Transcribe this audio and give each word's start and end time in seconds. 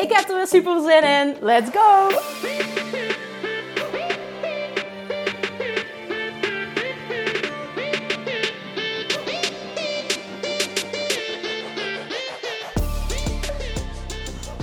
Ik 0.00 0.12
heb 0.12 0.28
er 0.28 0.36
weer 0.36 0.46
super 0.46 0.80
zin 0.80 1.02
in. 1.02 1.36
Let's 1.40 1.70
go! 1.70 2.08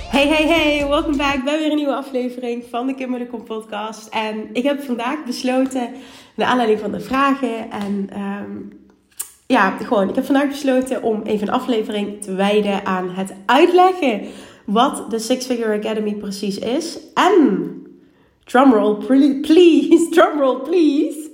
Hey, 0.10 0.28
hey, 0.28 0.48
hey, 0.48 0.88
welkom 0.88 1.18
back 1.18 1.44
bij 1.44 1.58
weer 1.58 1.70
een 1.70 1.76
nieuwe 1.76 1.96
aflevering 1.96 2.64
van 2.70 2.88
de 2.88 2.96
Kimberly 2.96 3.26
Kom 3.26 3.44
podcast. 3.44 4.08
En 4.08 4.50
ik 4.54 4.64
heb 4.64 4.84
vandaag 4.84 5.24
besloten, 5.26 5.94
naar 6.36 6.48
aanleiding 6.48 6.80
van 6.80 6.92
de 6.92 7.00
vragen 7.00 7.72
en 7.72 8.10
um, 8.22 8.86
ja, 9.48 9.70
gewoon, 9.70 10.10
ik 10.10 10.16
heb 10.16 10.26
vandaag 10.26 10.48
besloten 10.48 11.04
om 11.04 11.22
even 11.24 11.48
een 11.48 11.54
aflevering 11.54 12.22
te 12.22 12.34
wijden 12.34 12.86
aan 12.86 13.10
het 13.10 13.34
uitleggen 13.46 14.22
wat 14.68 15.10
de 15.10 15.20
Six 15.20 15.46
Figure 15.46 15.78
Academy 15.78 16.16
precies 16.16 16.58
is. 16.58 16.98
En, 17.14 17.72
drumroll 18.44 18.96
please, 19.42 20.08
drumroll 20.12 20.60
please. 20.60 21.30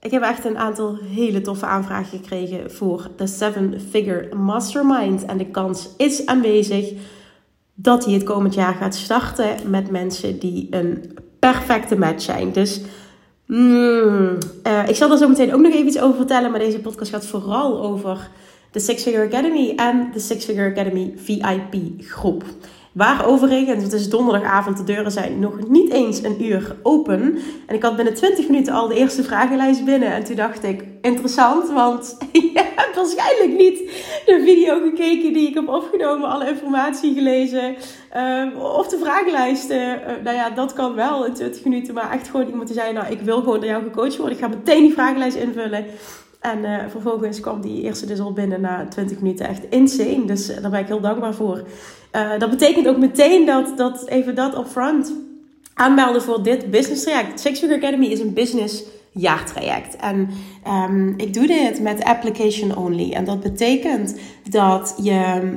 Ik 0.00 0.10
heb 0.10 0.22
echt 0.22 0.44
een 0.44 0.58
aantal 0.58 0.96
hele 0.96 1.40
toffe 1.40 1.66
aanvragen 1.66 2.18
gekregen 2.18 2.70
voor 2.70 3.10
de 3.16 3.26
Seven 3.26 3.80
Figure 3.90 4.34
Mastermind. 4.34 5.24
En 5.24 5.38
de 5.38 5.46
kans 5.46 5.88
is 5.96 6.26
aanwezig 6.26 6.92
dat 7.74 8.04
hij 8.04 8.14
het 8.14 8.22
komend 8.22 8.54
jaar 8.54 8.74
gaat 8.74 8.94
starten 8.94 9.70
met 9.70 9.90
mensen 9.90 10.38
die 10.38 10.66
een 10.70 11.18
perfecte 11.38 11.96
match 11.96 12.22
zijn. 12.22 12.52
Dus 12.52 12.80
mm, 13.46 14.38
uh, 14.66 14.88
ik 14.88 14.96
zal 14.96 15.10
er 15.10 15.18
zo 15.18 15.28
meteen 15.28 15.54
ook 15.54 15.60
nog 15.60 15.72
even 15.72 15.86
iets 15.86 16.00
over 16.00 16.16
vertellen. 16.16 16.50
Maar 16.50 16.60
deze 16.60 16.80
podcast 16.80 17.10
gaat 17.10 17.26
vooral 17.26 17.82
over 17.82 18.30
de 18.72 18.80
Six 18.80 19.02
Figure 19.02 19.26
Academy 19.26 19.72
en 19.76 20.10
de 20.12 20.20
Six 20.20 20.44
Figure 20.44 20.70
Academy 20.70 21.12
VIP 21.16 21.74
groep. 21.98 22.44
Waar 22.92 23.26
overigens, 23.26 23.82
het 23.82 23.92
is 23.92 24.08
donderdagavond, 24.08 24.76
de 24.76 24.84
deuren 24.84 25.12
zijn 25.12 25.38
nog 25.38 25.68
niet 25.68 25.92
eens 25.92 26.22
een 26.22 26.44
uur 26.44 26.76
open. 26.82 27.38
En 27.66 27.74
ik 27.74 27.82
had 27.82 27.96
binnen 27.96 28.14
20 28.14 28.48
minuten 28.48 28.72
al 28.72 28.88
de 28.88 28.94
eerste 28.94 29.22
vragenlijst 29.22 29.84
binnen. 29.84 30.12
En 30.12 30.24
toen 30.24 30.36
dacht 30.36 30.64
ik, 30.64 30.84
interessant, 31.00 31.70
want 31.70 32.16
je 32.32 32.50
hebt 32.76 32.96
waarschijnlijk 32.96 33.58
niet 33.58 33.78
de 34.26 34.42
video 34.44 34.80
gekeken 34.80 35.32
die 35.32 35.48
ik 35.48 35.54
heb 35.54 35.68
opgenomen, 35.68 36.28
alle 36.28 36.48
informatie 36.48 37.14
gelezen. 37.14 37.76
Ehm, 38.10 38.56
of 38.56 38.88
de 38.88 38.98
vragenlijsten. 38.98 40.00
Uh, 40.00 40.24
nou 40.24 40.36
ja, 40.36 40.50
dat 40.50 40.72
kan 40.72 40.94
wel 40.94 41.26
in 41.26 41.34
20 41.34 41.64
minuten. 41.64 41.94
Maar 41.94 42.10
echt 42.10 42.28
gewoon 42.28 42.46
iemand 42.46 42.66
die 42.66 42.76
zei, 42.76 42.92
nou 42.92 43.06
ik 43.12 43.20
wil 43.20 43.38
gewoon 43.38 43.60
door 43.60 43.68
jou 43.68 43.82
gecoacht 43.82 44.16
worden. 44.16 44.36
Ik 44.36 44.42
ga 44.42 44.48
meteen 44.48 44.82
die 44.82 44.92
vragenlijst 44.92 45.36
invullen. 45.36 45.84
En 46.40 46.58
uh, 46.58 46.78
vervolgens 46.88 47.40
kwam 47.40 47.60
die 47.60 47.82
eerste 47.82 48.06
dus 48.06 48.20
al 48.20 48.32
binnen 48.32 48.60
na 48.60 48.86
20 48.88 49.20
minuten. 49.20 49.48
Echt 49.48 49.62
insane. 49.70 50.24
Dus 50.24 50.50
uh, 50.50 50.60
daar 50.60 50.70
ben 50.70 50.80
ik 50.80 50.86
heel 50.86 51.00
dankbaar 51.00 51.34
voor. 51.34 51.62
Uh, 52.16 52.38
dat 52.38 52.50
betekent 52.50 52.88
ook 52.88 52.98
meteen 52.98 53.46
dat, 53.46 53.76
dat 53.76 54.06
even 54.06 54.34
dat 54.34 54.58
upfront 54.58 55.12
aanmelden 55.74 56.22
voor 56.22 56.42
dit 56.42 56.70
business 56.70 57.02
traject. 57.02 57.40
Six 57.40 57.58
Figure 57.58 57.78
Academy 57.78 58.06
is 58.06 58.20
een 58.20 58.32
business 58.32 58.84
jaartraject. 59.12 59.96
En 59.96 60.28
um, 60.90 61.14
ik 61.16 61.34
doe 61.34 61.46
dit 61.46 61.80
met 61.80 62.04
application 62.04 62.76
only. 62.76 63.12
En 63.12 63.24
dat 63.24 63.40
betekent 63.40 64.14
dat, 64.50 64.94
je, 65.02 65.52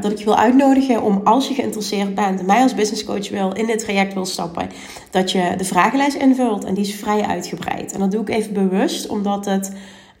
dat 0.00 0.10
ik 0.12 0.18
je 0.18 0.24
wil 0.24 0.36
uitnodigen 0.36 1.02
om 1.02 1.20
als 1.24 1.48
je 1.48 1.54
geïnteresseerd 1.54 2.14
bent, 2.14 2.46
mij 2.46 2.62
als 2.62 2.74
business 2.74 3.04
coach 3.04 3.30
wil, 3.30 3.52
in 3.52 3.66
dit 3.66 3.78
traject 3.78 4.14
wil 4.14 4.26
stappen, 4.26 4.68
dat 5.10 5.32
je 5.32 5.54
de 5.56 5.64
vragenlijst 5.64 6.16
invult. 6.16 6.64
En 6.64 6.74
die 6.74 6.84
is 6.84 6.94
vrij 6.94 7.22
uitgebreid. 7.22 7.92
En 7.92 8.00
dat 8.00 8.10
doe 8.10 8.20
ik 8.20 8.28
even 8.28 8.52
bewust, 8.52 9.08
omdat 9.08 9.44
het 9.44 9.72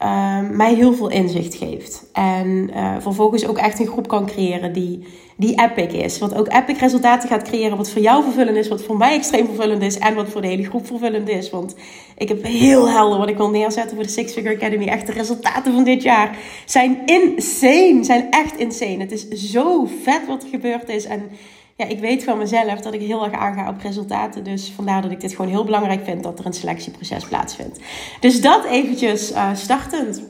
uh, 0.02 0.50
mij 0.50 0.74
heel 0.74 0.94
veel 0.94 1.08
inzicht 1.08 1.54
geeft. 1.54 2.04
En 2.12 2.70
uh, 2.74 2.94
vervolgens 2.98 3.46
ook 3.46 3.58
echt 3.58 3.78
een 3.80 3.86
groep 3.86 4.08
kan 4.08 4.26
creëren 4.26 4.72
die, 4.72 5.06
die 5.36 5.60
epic 5.60 5.92
is. 5.92 6.18
Wat 6.18 6.34
ook 6.34 6.52
epic 6.52 6.78
resultaten 6.78 7.28
gaat 7.28 7.42
creëren. 7.42 7.76
Wat 7.76 7.90
voor 7.90 8.02
jou 8.02 8.22
vervullend 8.22 8.56
is. 8.56 8.68
Wat 8.68 8.82
voor 8.82 8.96
mij 8.96 9.14
extreem 9.14 9.46
vervullend 9.46 9.82
is. 9.82 9.98
En 9.98 10.14
wat 10.14 10.28
voor 10.28 10.40
de 10.40 10.46
hele 10.46 10.64
groep 10.64 10.86
vervullend 10.86 11.28
is. 11.28 11.50
Want 11.50 11.74
ik 12.16 12.28
heb 12.28 12.44
heel 12.44 12.88
helder 12.88 13.18
wat 13.18 13.28
ik 13.28 13.36
wil 13.36 13.50
neerzetten 13.50 13.96
voor 13.96 14.04
de 14.04 14.12
Six 14.12 14.32
Figure 14.32 14.54
Academy. 14.54 14.86
Echt 14.86 15.06
de 15.06 15.12
resultaten 15.12 15.72
van 15.72 15.84
dit 15.84 16.02
jaar 16.02 16.36
zijn 16.64 17.06
insane. 17.06 17.98
Zijn 18.02 18.30
echt 18.30 18.56
insane. 18.56 18.98
Het 18.98 19.12
is 19.12 19.28
zo 19.28 19.88
vet 20.02 20.26
wat 20.26 20.42
er 20.42 20.48
gebeurd 20.48 20.88
is. 20.88 21.04
En 21.04 21.30
ja, 21.78 21.86
ik 21.86 21.98
weet 21.98 22.24
van 22.24 22.38
mezelf 22.38 22.80
dat 22.80 22.94
ik 22.94 23.00
heel 23.00 23.24
erg 23.24 23.32
aanga 23.32 23.68
op 23.68 23.80
resultaten. 23.80 24.44
Dus 24.44 24.72
vandaar 24.74 25.02
dat 25.02 25.10
ik 25.10 25.20
dit 25.20 25.34
gewoon 25.34 25.50
heel 25.50 25.64
belangrijk 25.64 26.04
vind 26.04 26.22
dat 26.22 26.38
er 26.38 26.46
een 26.46 26.52
selectieproces 26.52 27.24
plaatsvindt. 27.24 27.80
Dus 28.20 28.40
dat 28.40 28.64
eventjes 28.64 29.32
uh, 29.32 29.54
startend. 29.54 30.22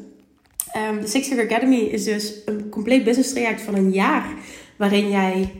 Um, 0.91 1.01
de 1.01 1.07
Six 1.07 1.29
Figure 1.29 1.47
Academy 1.47 1.77
is 1.77 2.05
dus 2.05 2.35
een 2.45 2.69
compleet 2.69 3.05
business 3.05 3.33
traject 3.33 3.61
van 3.61 3.75
een 3.75 3.91
jaar. 3.91 4.27
Waarin 4.77 5.11
jij 5.11 5.53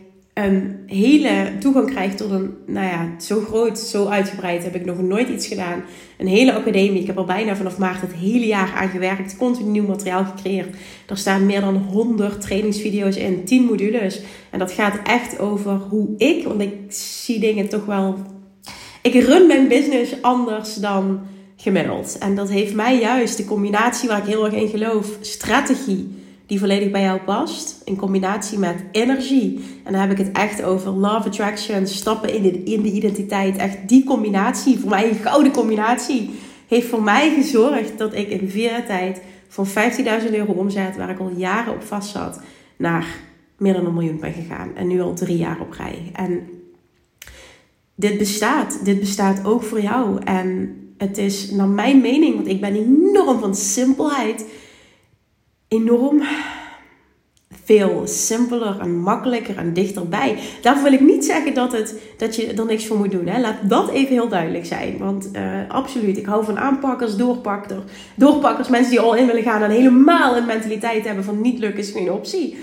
hele 0.87 1.53
toegang 1.61 1.91
krijgt 1.91 2.17
tot 2.17 2.31
een, 2.31 2.55
nou 2.67 2.87
ja, 2.87 3.21
zo 3.21 3.41
groot, 3.41 3.79
zo 3.79 4.07
uitgebreid 4.07 4.65
heb 4.65 4.75
ik 4.75 4.85
nog 4.85 5.03
nooit 5.03 5.29
iets 5.29 5.47
gedaan. 5.47 5.83
Een 6.19 6.27
hele 6.27 6.53
academie. 6.53 7.01
Ik 7.01 7.07
heb 7.07 7.19
al 7.19 7.25
bijna 7.25 7.57
vanaf 7.57 7.79
maart 7.79 8.01
het 8.01 8.15
hele 8.15 8.47
jaar 8.47 8.73
aan 8.73 8.89
gewerkt. 8.89 9.37
Continu 9.37 9.71
nieuw 9.71 9.87
materiaal 9.87 10.25
gecreëerd. 10.25 10.77
Er 11.07 11.17
staan 11.17 11.47
meer 11.47 11.61
dan 11.61 11.77
100 11.77 12.41
trainingsvideo's 12.41 13.17
in, 13.17 13.45
10 13.45 13.65
modules. 13.65 14.21
En 14.51 14.59
dat 14.59 14.73
gaat 14.73 14.99
echt 15.05 15.39
over 15.39 15.73
hoe 15.73 16.09
ik, 16.17 16.45
want 16.45 16.61
ik 16.61 16.75
zie 16.89 17.41
dingen 17.41 17.69
toch 17.69 17.85
wel. 17.85 18.17
Ik 19.03 19.15
run 19.15 19.47
mijn 19.47 19.69
business 19.69 20.23
anders 20.23 20.75
dan 20.75 21.21
gemiddeld. 21.57 22.17
En 22.19 22.35
dat 22.35 22.51
heeft 22.51 22.75
mij 22.75 23.01
juist 23.01 23.37
de 23.37 23.45
combinatie 23.45 24.09
waar 24.09 24.19
ik 24.19 24.29
heel 24.29 24.45
erg 24.45 24.55
in 24.55 24.69
geloof, 24.69 25.17
strategie 25.21 26.17
die 26.49 26.59
volledig 26.59 26.91
bij 26.91 27.03
jou 27.03 27.21
past. 27.21 27.81
In 27.85 27.97
combinatie 27.97 28.59
met 28.59 28.85
energie. 28.93 29.61
En 29.85 29.93
dan 29.93 30.01
heb 30.01 30.11
ik 30.11 30.19
het 30.19 30.33
echt 30.33 30.63
over 30.63 30.91
love 30.91 31.29
attraction, 31.29 31.87
stappen 31.87 32.35
in 32.35 32.43
de, 32.43 32.63
in 32.63 32.83
de 32.83 32.91
identiteit. 32.91 33.57
Echt 33.57 33.89
die 33.89 34.05
combinatie, 34.05 34.79
voor 34.79 34.91
mij 34.91 35.09
een 35.09 35.15
gouden 35.15 35.53
combinatie, 35.53 36.31
heeft 36.67 36.89
voor 36.89 37.03
mij 37.03 37.35
gezorgd 37.35 37.99
dat 37.99 38.15
ik 38.15 38.29
in 38.29 38.49
vier 38.49 38.85
tijd 38.87 39.21
van 39.49 39.67
15.000 39.67 40.33
euro 40.33 40.53
omzet, 40.53 40.97
waar 40.97 41.11
ik 41.11 41.19
al 41.19 41.33
jaren 41.37 41.73
op 41.73 41.83
vast 41.83 42.11
zat, 42.11 42.41
naar 42.77 43.07
meer 43.59 43.73
dan 43.73 43.87
een 43.87 43.95
miljoen 43.95 44.21
ben 44.21 44.33
gegaan. 44.33 44.71
En 44.75 44.87
nu 44.87 45.01
al 45.01 45.15
drie 45.15 45.37
jaar 45.37 45.61
op 45.61 45.73
rij. 45.73 46.11
En 46.13 46.49
dit 47.95 48.19
bestaat. 48.19 48.85
Dit 48.85 49.01
bestaat 49.01 49.45
ook 49.45 49.63
voor 49.63 49.81
jou. 49.81 50.23
En 50.25 50.77
het 50.99 51.19
is 51.19 51.51
naar 51.51 51.69
mijn 51.69 52.01
mening, 52.01 52.35
want 52.35 52.49
ik 52.49 52.61
ben 52.61 52.75
enorm 52.75 53.39
van 53.39 53.55
simpelheid 53.55 54.45
enorm 55.69 56.23
veel 57.65 58.03
simpeler 58.05 58.81
en 58.81 58.99
makkelijker 58.99 59.57
en 59.57 59.73
dichterbij. 59.73 60.39
Daarvoor 60.63 60.83
wil 60.83 60.93
ik 60.93 61.01
niet 61.01 61.25
zeggen 61.25 61.55
dat, 61.55 61.73
het, 61.73 61.95
dat 62.17 62.37
je 62.37 62.53
er 62.53 62.67
niks 62.67 62.87
voor 62.87 62.97
moet 62.97 63.11
doen. 63.11 63.27
Hè. 63.27 63.41
Laat 63.41 63.69
dat 63.69 63.91
even 63.91 64.13
heel 64.13 64.29
duidelijk 64.29 64.67
zijn. 64.67 64.99
Want 64.99 65.29
uh, 65.33 65.43
absoluut, 65.69 66.17
ik 66.17 66.27
hou 66.27 66.45
van 66.45 66.59
aanpakkers, 66.59 67.17
doorpakkers, 67.17 67.83
doorpakkers, 68.15 68.69
mensen 68.69 68.91
die 68.91 69.01
al 69.01 69.15
in 69.15 69.27
willen 69.27 69.43
gaan 69.43 69.63
en 69.63 69.71
helemaal 69.71 70.37
een 70.37 70.47
mentaliteit 70.47 71.05
hebben 71.05 71.25
van 71.25 71.41
niet 71.41 71.59
lukken 71.59 71.81
is 71.81 71.91
geen 71.91 72.13
optie. 72.13 72.59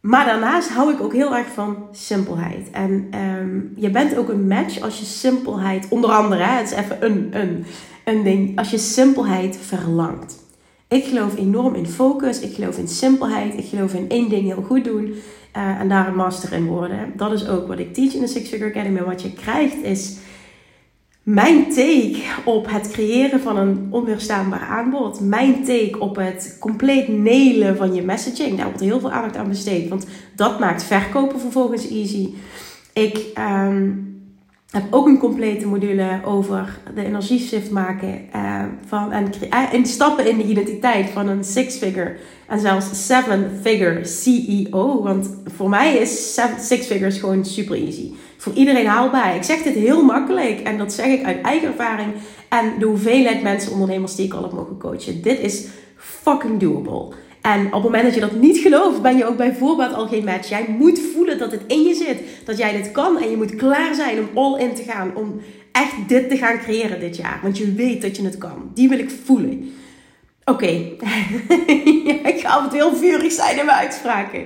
Maar 0.00 0.24
daarnaast 0.24 0.68
hou 0.68 0.92
ik 0.92 1.00
ook 1.00 1.12
heel 1.12 1.36
erg 1.36 1.48
van 1.54 1.76
simpelheid. 1.92 2.70
En 2.70 3.10
um, 3.40 3.72
je 3.76 3.90
bent 3.90 4.16
ook 4.16 4.28
een 4.28 4.48
match 4.48 4.80
als 4.80 4.98
je 4.98 5.04
simpelheid, 5.04 5.86
onder 5.88 6.10
andere, 6.10 6.42
hè, 6.42 6.58
het 6.58 6.70
is 6.70 6.76
even 6.76 6.96
een, 7.04 7.28
een, 7.30 7.64
een 8.04 8.22
ding, 8.22 8.58
als 8.58 8.70
je 8.70 8.78
simpelheid 8.78 9.58
verlangt. 9.60 10.45
Ik 10.88 11.04
geloof 11.04 11.36
enorm 11.36 11.74
in 11.74 11.86
focus. 11.86 12.40
Ik 12.40 12.54
geloof 12.54 12.78
in 12.78 12.88
simpelheid. 12.88 13.58
Ik 13.58 13.64
geloof 13.64 13.94
in 13.94 14.08
één 14.08 14.28
ding 14.28 14.42
heel 14.42 14.62
goed 14.62 14.84
doen. 14.84 15.04
Uh, 15.56 15.80
en 15.80 15.88
daar 15.88 16.08
een 16.08 16.14
master 16.14 16.52
in 16.52 16.66
worden. 16.66 17.12
Dat 17.16 17.32
is 17.32 17.48
ook 17.48 17.68
wat 17.68 17.78
ik 17.78 17.94
teach 17.94 18.14
in 18.14 18.20
de 18.20 18.26
Six 18.26 18.48
Figure 18.48 18.70
Academy. 18.70 19.02
Wat 19.02 19.22
je 19.22 19.32
krijgt 19.32 19.82
is 19.82 20.16
mijn 21.22 21.70
take 21.70 22.22
op 22.44 22.70
het 22.70 22.90
creëren 22.90 23.40
van 23.40 23.56
een 23.56 23.86
onweerstaanbaar 23.90 24.60
aanbod. 24.60 25.20
Mijn 25.20 25.64
take 25.64 25.98
op 25.98 26.16
het 26.16 26.56
compleet 26.60 27.08
nelen 27.08 27.76
van 27.76 27.94
je 27.94 28.02
messaging. 28.02 28.56
Daar 28.56 28.66
wordt 28.66 28.80
heel 28.80 29.00
veel 29.00 29.10
aandacht 29.10 29.36
aan 29.36 29.48
besteed. 29.48 29.88
Want 29.88 30.06
dat 30.36 30.60
maakt 30.60 30.84
verkopen 30.84 31.40
vervolgens 31.40 31.90
easy. 31.90 32.28
Ik... 32.92 33.24
Um, 33.38 34.15
heb 34.76 34.94
ook 34.94 35.06
een 35.06 35.18
complete 35.18 35.66
module 35.66 36.20
over 36.24 36.78
de 36.94 37.04
energieshift 37.04 37.70
maken 37.70 38.20
uh, 38.36 38.64
van, 38.86 39.12
en, 39.12 39.30
en 39.72 39.86
stappen 39.86 40.30
in 40.30 40.36
de 40.36 40.44
identiteit 40.44 41.10
van 41.10 41.28
een 41.28 41.44
six-figure 41.44 42.16
en 42.46 42.60
zelfs 42.60 43.06
seven-figure 43.06 44.04
CEO. 44.04 45.02
Want 45.02 45.30
voor 45.44 45.68
mij 45.68 45.96
is 45.96 46.40
six 46.58 46.86
figures 46.86 47.18
gewoon 47.18 47.44
super 47.44 47.76
easy. 47.76 48.12
Voor 48.36 48.52
iedereen 48.52 48.86
haalbaar. 48.86 49.36
Ik 49.36 49.42
zeg 49.42 49.62
dit 49.62 49.74
heel 49.74 50.04
makkelijk 50.04 50.60
en 50.60 50.78
dat 50.78 50.92
zeg 50.92 51.06
ik 51.06 51.24
uit 51.24 51.40
eigen 51.40 51.68
ervaring 51.68 52.12
en 52.48 52.72
de 52.78 52.86
hoeveelheid 52.86 53.42
mensen, 53.42 53.72
ondernemers 53.72 54.14
die 54.14 54.26
ik 54.26 54.34
al 54.34 54.42
heb 54.42 54.52
mogen 54.52 54.78
coachen. 54.78 55.22
Dit 55.22 55.40
is 55.40 55.66
fucking 55.96 56.60
doable. 56.60 57.14
En 57.46 57.66
op 57.66 57.72
het 57.72 57.82
moment 57.82 58.02
dat 58.02 58.14
je 58.14 58.20
dat 58.20 58.32
niet 58.32 58.58
gelooft, 58.58 59.02
ben 59.02 59.16
je 59.16 59.26
ook 59.26 59.36
bijvoorbeeld 59.36 59.94
al 59.94 60.06
geen 60.06 60.24
match. 60.24 60.48
Jij 60.48 60.66
moet 60.68 61.00
voelen 61.14 61.38
dat 61.38 61.52
het 61.52 61.62
in 61.66 61.82
je 61.82 61.94
zit, 61.94 62.18
dat 62.44 62.58
jij 62.58 62.72
dit 62.72 62.92
kan. 62.92 63.18
En 63.18 63.30
je 63.30 63.36
moet 63.36 63.54
klaar 63.54 63.94
zijn 63.94 64.18
om 64.18 64.28
all 64.34 64.60
in 64.60 64.74
te 64.74 64.82
gaan, 64.82 65.16
om 65.16 65.40
echt 65.72 66.08
dit 66.08 66.28
te 66.28 66.36
gaan 66.36 66.58
creëren 66.58 67.00
dit 67.00 67.16
jaar. 67.16 67.38
Want 67.42 67.58
je 67.58 67.72
weet 67.72 68.02
dat 68.02 68.16
je 68.16 68.24
het 68.24 68.38
kan. 68.38 68.70
Die 68.74 68.88
wil 68.88 68.98
ik 68.98 69.10
voelen. 69.24 69.72
Oké, 70.44 70.66
ik 72.30 72.36
ga 72.36 72.48
altijd 72.48 72.72
heel 72.72 72.96
vurig 72.96 73.32
zijn 73.32 73.58
in 73.58 73.64
mijn 73.64 73.78
uitspraken. 73.78 74.40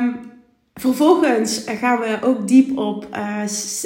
Um, 0.00 0.16
vervolgens 0.74 1.64
gaan 1.66 1.98
we 1.98 2.18
ook 2.22 2.48
diep 2.48 2.78
op 2.78 3.06
uh, 3.14 3.42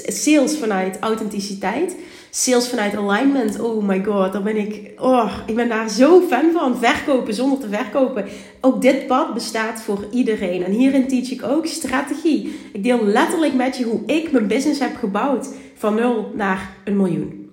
sales 0.06 0.58
vanuit 0.58 0.98
authenticiteit 1.00 1.96
sales 2.36 2.68
vanuit 2.68 2.96
alignment. 2.96 3.60
Oh 3.60 3.84
my 3.84 4.04
god, 4.04 4.32
daar 4.32 4.42
ben 4.42 4.56
ik. 4.56 4.90
Oh, 4.98 5.32
ik 5.46 5.54
ben 5.54 5.68
daar 5.68 5.88
zo 5.88 6.20
fan 6.20 6.52
van. 6.52 6.78
Verkopen 6.78 7.34
zonder 7.34 7.58
te 7.58 7.68
verkopen. 7.68 8.24
Ook 8.60 8.82
dit 8.82 9.06
pad 9.06 9.34
bestaat 9.34 9.82
voor 9.82 10.06
iedereen. 10.10 10.64
En 10.64 10.72
hierin 10.72 11.08
teach 11.08 11.30
ik 11.30 11.42
ook 11.42 11.66
strategie. 11.66 12.60
Ik 12.72 12.82
deel 12.82 13.04
letterlijk 13.04 13.54
met 13.54 13.76
je 13.76 13.84
hoe 13.84 14.02
ik 14.06 14.32
mijn 14.32 14.46
business 14.46 14.80
heb 14.80 14.96
gebouwd 14.96 15.48
van 15.74 15.94
nul 15.94 16.32
naar 16.34 16.70
een 16.84 16.96
miljoen. 16.96 17.50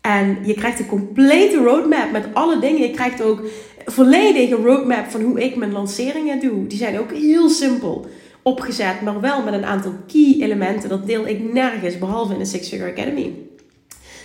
En 0.00 0.38
je 0.44 0.54
krijgt 0.54 0.78
een 0.78 0.86
complete 0.86 1.56
roadmap 1.56 2.10
met 2.12 2.26
alle 2.32 2.58
dingen. 2.58 2.80
Je 2.80 2.90
krijgt 2.90 3.22
ook 3.22 3.38
een 3.38 3.92
volledige 3.92 4.54
roadmap 4.54 5.10
van 5.10 5.20
hoe 5.20 5.44
ik 5.44 5.56
mijn 5.56 5.72
lanceringen 5.72 6.40
doe. 6.40 6.66
Die 6.66 6.78
zijn 6.78 6.98
ook 6.98 7.12
heel 7.12 7.48
simpel 7.48 8.06
opgezet, 8.42 9.00
maar 9.00 9.20
wel 9.20 9.42
met 9.42 9.54
een 9.54 9.64
aantal 9.64 9.92
key 10.06 10.36
elementen. 10.40 10.88
Dat 10.88 11.06
deel 11.06 11.26
ik 11.26 11.52
nergens, 11.52 11.98
behalve 11.98 12.32
in 12.32 12.38
de 12.38 12.44
Six 12.44 12.68
Figure 12.68 12.90
Academy. 12.90 13.43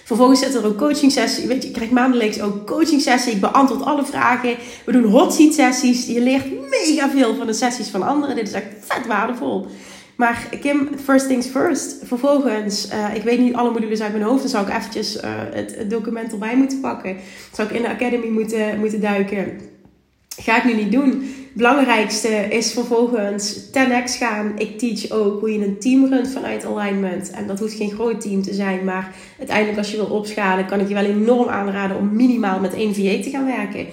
Vervolgens 0.10 0.40
zit 0.40 0.56
er 0.56 0.66
ook 0.66 0.78
coaching 0.78 1.12
sessie. 1.12 1.48
Weet 1.48 1.62
je, 1.62 1.68
je 1.68 1.74
krijgt 1.74 1.94
maandelijks 1.94 2.42
ook 2.42 2.68
coaching 2.68 3.02
sessie. 3.02 3.34
Ik 3.34 3.40
beantwoord 3.40 3.82
alle 3.82 4.06
vragen. 4.06 4.56
We 4.86 4.92
doen 4.92 5.04
hot 5.04 5.34
seat 5.34 5.54
sessies. 5.54 6.06
Je 6.06 6.22
leert 6.22 6.46
mega 6.70 7.10
veel 7.10 7.36
van 7.36 7.48
de 7.48 7.54
sessies 7.54 7.88
van 7.88 8.04
anderen. 8.04 8.36
Dit 8.36 8.48
is 8.48 8.54
echt 8.54 8.66
vet 8.80 9.08
waardevol. 9.08 9.68
Maar 10.16 10.50
Kim, 10.62 10.90
first 11.04 11.28
things 11.28 11.48
first. 11.48 12.02
Vervolgens, 12.04 12.88
uh, 12.94 13.16
ik 13.16 13.22
weet 13.22 13.40
niet 13.40 13.54
alle 13.54 13.72
modules 13.72 14.02
uit 14.02 14.12
mijn 14.12 14.24
hoofd. 14.24 14.42
Dan 14.42 14.50
zou 14.50 14.68
ik 14.68 14.74
eventjes 14.76 15.18
het, 15.22 15.76
het, 15.76 15.90
document 15.90 16.32
erbij 16.32 16.58
moeten 16.58 16.80
pakken. 16.80 17.14
Dan 17.14 17.24
zou 17.54 17.68
ik 17.68 17.76
in 17.76 17.82
de 17.82 17.90
academy 17.90 18.28
moeten, 18.28 18.80
moeten 18.80 19.02
duiken. 19.02 19.60
Ga 20.42 20.58
ik 20.58 20.64
nu 20.64 20.74
niet 20.74 20.92
doen. 20.92 21.34
Belangrijkste 21.54 22.30
is 22.30 22.72
vervolgens 22.72 23.66
10x 23.66 24.18
gaan. 24.18 24.52
Ik 24.58 24.80
teach 24.80 25.12
ook 25.12 25.40
hoe 25.40 25.52
je 25.52 25.66
een 25.66 25.80
team 25.80 26.06
runt 26.06 26.30
vanuit 26.30 26.66
alignment. 26.66 27.30
En 27.30 27.48
dat 27.48 27.60
hoeft 27.60 27.74
geen 27.74 27.92
groot 27.92 28.22
team 28.22 28.42
te 28.42 28.54
zijn. 28.54 28.84
Maar 28.84 29.16
uiteindelijk 29.38 29.78
als 29.78 29.92
je 29.92 29.98
wil 29.98 30.06
opschalen 30.06 30.66
kan 30.66 30.80
ik 30.80 30.88
je 30.88 30.94
wel 30.94 31.04
enorm 31.04 31.48
aanraden 31.48 31.98
om 31.98 32.16
minimaal 32.16 32.60
met 32.60 32.74
één 32.74 32.96
VA 32.96 33.22
te 33.22 33.30
gaan 33.30 33.46
werken. 33.46 33.86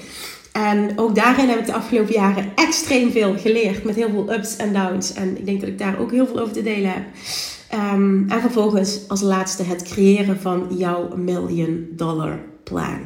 En 0.53 0.99
ook 0.99 1.15
daarin 1.15 1.49
heb 1.49 1.59
ik 1.59 1.67
de 1.67 1.73
afgelopen 1.73 2.15
jaren 2.15 2.53
extreem 2.55 3.11
veel 3.11 3.39
geleerd. 3.39 3.85
Met 3.85 3.95
heel 3.95 4.11
veel 4.11 4.33
ups 4.33 4.57
en 4.57 4.73
downs. 4.73 5.13
En 5.13 5.39
ik 5.39 5.47
denk 5.47 5.61
dat 5.61 5.69
ik 5.69 5.79
daar 5.79 5.99
ook 5.99 6.11
heel 6.11 6.27
veel 6.27 6.41
over 6.41 6.53
te 6.53 6.63
delen 6.63 6.93
heb. 6.93 7.05
Um, 7.95 8.27
en 8.29 8.41
vervolgens 8.41 9.01
als 9.09 9.21
laatste 9.21 9.63
het 9.63 9.83
creëren 9.83 10.41
van 10.41 10.67
jouw 10.77 11.17
million 11.17 11.89
dollar 11.91 12.39
plan. 12.65 13.01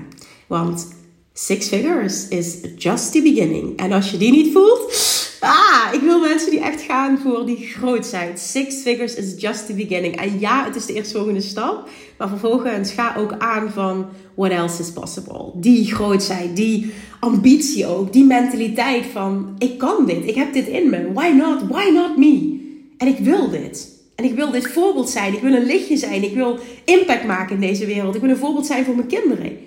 Want 0.46 0.88
Six 1.32 1.68
figures 1.68 2.28
is 2.28 2.58
just 2.76 3.12
the 3.12 3.22
beginning. 3.22 3.76
En 3.76 3.92
als 3.92 4.10
je 4.10 4.16
die 4.16 4.30
niet 4.30 4.52
voelt, 4.52 4.92
ah, 5.40 5.88
ik 5.92 6.00
wil 6.00 6.20
mensen 6.20 6.50
die 6.50 6.60
echt 6.60 6.82
gaan 6.82 7.18
voor 7.18 7.46
die 7.46 7.56
grootheid. 7.56 8.40
Six 8.40 8.74
figures 8.74 9.14
is 9.14 9.40
just 9.40 9.66
the 9.66 9.72
beginning. 9.72 10.16
En 10.16 10.38
ja, 10.38 10.64
het 10.64 10.76
is 10.76 10.86
de 10.86 10.94
eerstvolgende 10.94 11.40
stap. 11.40 11.88
Maar 12.18 12.28
vervolgens 12.28 12.92
ga 12.92 13.14
ook 13.18 13.34
aan 13.38 13.70
van 13.70 14.06
what 14.34 14.50
else 14.50 14.82
is 14.82 14.90
possible. 14.90 15.50
Die 15.54 15.94
grootheid, 15.94 16.56
die 16.56 16.92
ambitie 17.20 17.86
ook, 17.86 18.12
die 18.12 18.24
mentaliteit 18.24 19.04
van 19.12 19.54
ik 19.58 19.78
kan 19.78 20.06
dit, 20.06 20.26
ik 20.26 20.34
heb 20.34 20.52
dit 20.52 20.66
in 20.66 20.90
me. 20.90 21.12
Why 21.12 21.28
not? 21.28 21.62
Why 21.68 21.90
not 21.92 22.16
me? 22.16 22.58
En 22.96 23.06
ik 23.06 23.18
wil 23.18 23.50
dit. 23.50 23.98
En 24.14 24.24
ik 24.24 24.34
wil 24.34 24.50
dit 24.50 24.68
voorbeeld 24.68 25.10
zijn. 25.10 25.34
Ik 25.34 25.42
wil 25.42 25.54
een 25.54 25.66
lichtje 25.66 25.96
zijn. 25.96 26.22
Ik 26.22 26.34
wil 26.34 26.58
impact 26.84 27.24
maken 27.24 27.54
in 27.54 27.60
deze 27.60 27.86
wereld. 27.86 28.14
Ik 28.14 28.20
wil 28.20 28.30
een 28.30 28.36
voorbeeld 28.36 28.66
zijn 28.66 28.84
voor 28.84 28.94
mijn 28.94 29.08
kinderen. 29.08 29.58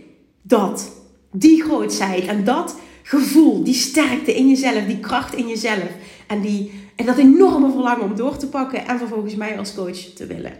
Dat 0.41 0.91
die 1.33 1.63
grootheid 1.63 2.25
en 2.25 2.43
dat 2.43 2.75
gevoel, 3.03 3.63
die 3.63 3.73
sterkte 3.73 4.35
in 4.35 4.49
jezelf, 4.49 4.85
die 4.85 4.99
kracht 4.99 5.35
in 5.35 5.47
jezelf. 5.47 5.89
En, 6.27 6.41
die, 6.41 6.71
en 6.95 7.05
dat 7.05 7.17
enorme 7.17 7.71
verlangen 7.71 8.03
om 8.03 8.15
door 8.15 8.37
te 8.37 8.47
pakken 8.47 8.87
en 8.87 8.97
vervolgens 8.97 9.35
mij 9.35 9.57
als 9.57 9.75
coach 9.75 9.97
te 9.97 10.25
willen. 10.25 10.53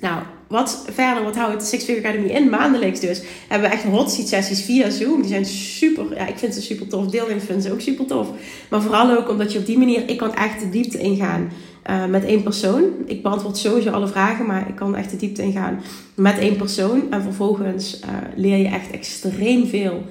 Nou, 0.00 0.22
wat 0.48 0.84
verder, 0.92 1.22
wat 1.22 1.36
houdt 1.36 1.66
Six 1.66 1.84
Figure 1.84 2.08
Academy 2.08 2.28
in? 2.28 2.48
Maandelijks 2.48 3.00
dus. 3.00 3.22
Hebben 3.48 3.68
we 3.68 3.74
echt 3.74 3.84
hot 3.84 4.10
seat 4.10 4.28
sessies 4.28 4.62
via 4.62 4.90
Zoom. 4.90 5.20
Die 5.20 5.30
zijn 5.30 5.44
super, 5.44 6.14
ja, 6.14 6.26
ik 6.26 6.38
vind 6.38 6.54
ze 6.54 6.62
super 6.62 6.88
tof. 6.88 7.06
Deelnemers 7.06 7.44
vinden 7.44 7.62
ze 7.62 7.72
ook 7.72 7.80
super 7.80 8.06
tof. 8.06 8.28
Maar 8.70 8.82
vooral 8.82 9.16
ook 9.16 9.28
omdat 9.28 9.52
je 9.52 9.58
op 9.58 9.66
die 9.66 9.78
manier, 9.78 10.08
ik 10.08 10.16
kan 10.16 10.34
echt 10.34 10.60
de 10.60 10.70
diepte 10.70 10.98
ingaan 10.98 11.50
uh, 11.90 12.06
met 12.06 12.24
één 12.24 12.42
persoon. 12.42 12.82
Ik 13.06 13.22
beantwoord 13.22 13.56
sowieso 13.56 13.90
alle 13.90 14.06
vragen, 14.06 14.46
maar 14.46 14.68
ik 14.68 14.74
kan 14.74 14.96
echt 14.96 15.10
de 15.10 15.16
diepte 15.16 15.42
ingaan 15.42 15.80
met 16.14 16.38
één 16.38 16.56
persoon. 16.56 17.10
En 17.10 17.22
vervolgens 17.22 18.00
uh, 18.00 18.08
leer 18.36 18.56
je 18.56 18.68
echt 18.68 18.90
extreem 18.90 19.66
veel 19.66 20.02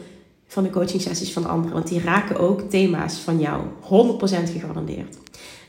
van 0.48 0.64
de 0.64 0.70
coaching 0.70 1.02
sessies 1.02 1.34
van 1.34 1.50
anderen. 1.50 1.74
Want 1.74 1.88
die 1.88 2.02
raken 2.02 2.40
ook 2.40 2.62
thema's 2.62 3.18
van 3.20 3.40
jou. 3.40 3.62
100% 3.82 4.52
gegarandeerd. 4.52 5.18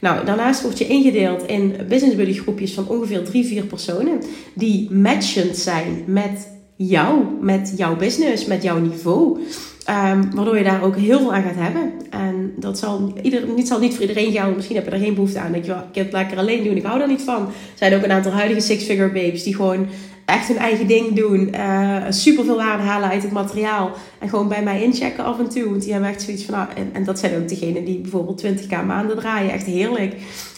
Nou, 0.01 0.25
daarnaast 0.25 0.63
word 0.63 0.79
je 0.79 0.87
ingedeeld 0.87 1.47
in 1.47 1.77
business 1.89 2.17
buddy 2.17 2.33
groepjes 2.33 2.75
van 2.75 2.89
ongeveer 2.89 3.25
3, 3.25 3.45
4 3.45 3.65
personen. 3.65 4.19
Die 4.55 4.91
matchend 4.91 5.57
zijn 5.57 6.05
met 6.07 6.49
jou, 6.77 7.25
met 7.41 7.73
jouw 7.77 7.97
business, 7.97 8.47
met 8.47 8.63
jouw 8.63 8.79
niveau. 8.79 9.39
Um, 9.91 10.35
waardoor 10.35 10.59
je 10.59 10.65
daar 10.65 10.83
ook 10.83 10.97
heel 10.97 11.19
veel 11.19 11.35
aan 11.35 11.43
gaat 11.43 11.55
hebben. 11.57 11.93
En 12.11 12.53
dat 12.57 12.79
zal, 12.79 13.13
ieder, 13.23 13.49
niet, 13.57 13.69
zal 13.69 13.79
niet 13.79 13.93
voor 13.93 14.01
iedereen 14.01 14.33
gelden. 14.33 14.55
Misschien 14.55 14.77
heb 14.77 14.85
je 14.85 14.91
er 14.91 14.99
geen 14.99 15.15
behoefte 15.15 15.39
aan. 15.39 15.53
Dat 15.53 15.67
je, 15.67 15.73
ik 15.73 15.95
heb 15.95 16.05
het 16.05 16.13
lekker 16.13 16.39
alleen 16.39 16.65
doen. 16.65 16.77
Ik 16.77 16.85
hou 16.85 16.99
daar 16.99 17.09
niet 17.09 17.23
van. 17.23 17.43
Er 17.47 17.53
zijn 17.75 17.95
ook 17.95 18.03
een 18.03 18.13
aantal 18.13 18.33
huidige 18.33 18.61
six-figure 18.61 19.13
babes 19.13 19.43
die 19.43 19.55
gewoon 19.55 19.87
echt 20.25 20.49
hun 20.49 20.57
eigen 20.57 20.87
ding 20.87 21.13
doen. 21.17 21.55
Uh, 21.55 22.05
super 22.09 22.45
veel 22.45 22.57
waarde 22.57 22.83
halen 22.83 23.09
uit 23.09 23.23
het 23.23 23.33
materiaal. 23.33 23.91
En 24.19 24.29
gewoon 24.29 24.49
bij 24.49 24.63
mij 24.63 24.83
inchecken 24.83 25.25
af 25.25 25.39
en 25.39 25.49
toe. 25.49 25.69
Want 25.71 25.83
die 25.83 25.93
hebben 25.93 26.11
echt 26.11 26.23
zoiets 26.23 26.45
van. 26.45 26.55
Nou, 26.55 26.69
en, 26.77 26.91
en 26.93 27.05
dat 27.05 27.19
zijn 27.19 27.43
ook 27.43 27.49
degenen 27.49 27.85
die 27.85 27.99
bijvoorbeeld 27.99 28.45
20k 28.45 28.87
maanden 28.87 29.17
draaien. 29.17 29.53
Echt 29.53 29.67
heerlijk. 29.67 30.15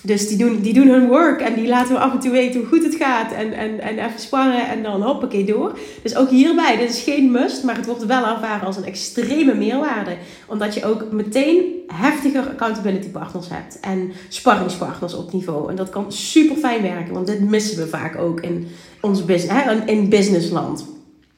Dus 0.07 0.29
die 0.29 0.39
doen, 0.39 0.61
die 0.61 0.75
doen 0.75 0.89
hun 0.89 1.09
work. 1.09 1.41
En 1.41 1.55
die 1.55 1.69
laten 1.69 1.95
we 1.95 2.01
af 2.01 2.13
en 2.13 2.19
toe 2.19 2.31
weten 2.31 2.61
hoe 2.61 2.69
goed 2.69 2.83
het 2.83 2.95
gaat. 2.95 3.33
En, 3.33 3.53
en, 3.53 3.81
en 3.81 3.99
even 3.99 4.21
sparren. 4.21 4.69
En 4.69 4.83
dan 4.83 5.03
hoppakee 5.03 5.45
door. 5.45 5.79
Dus 6.03 6.17
ook 6.17 6.31
hierbij. 6.31 6.77
Dit 6.77 6.91
is 6.91 7.03
geen 7.03 7.31
must. 7.31 7.65
Maar 7.65 7.77
het 7.77 7.87
wordt 7.87 8.07
wel 8.07 8.27
ervaren 8.27 8.67
als 8.67 8.77
een 8.77 8.85
extreme 8.85 9.55
meerwaarde. 9.55 10.17
Omdat 10.47 10.75
je 10.75 10.85
ook 10.85 11.11
meteen 11.11 11.65
heftiger 11.87 12.49
accountability 12.49 13.09
partners 13.09 13.47
hebt. 13.49 13.81
En 13.81 14.13
sparringspartners 14.29 15.15
op 15.15 15.33
niveau. 15.33 15.71
En 15.71 15.77
dat 15.77 15.91
kan 15.91 16.13
super 16.13 16.57
fijn 16.57 16.83
werken. 16.83 17.15
Want 17.15 17.27
dit 17.27 17.41
missen 17.41 17.79
we 17.79 17.87
vaak 17.87 18.19
ook 18.19 18.41
in 18.41 18.69
ons 19.01 19.25
business, 19.25 19.65
hè, 19.65 19.85
in 19.85 20.09
businessland. 20.09 20.87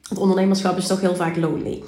Het 0.09 0.17
ondernemerschap 0.17 0.77
is 0.77 0.87
toch 0.87 1.01
heel 1.01 1.15
vaak 1.15 1.37
lonely. 1.37 1.81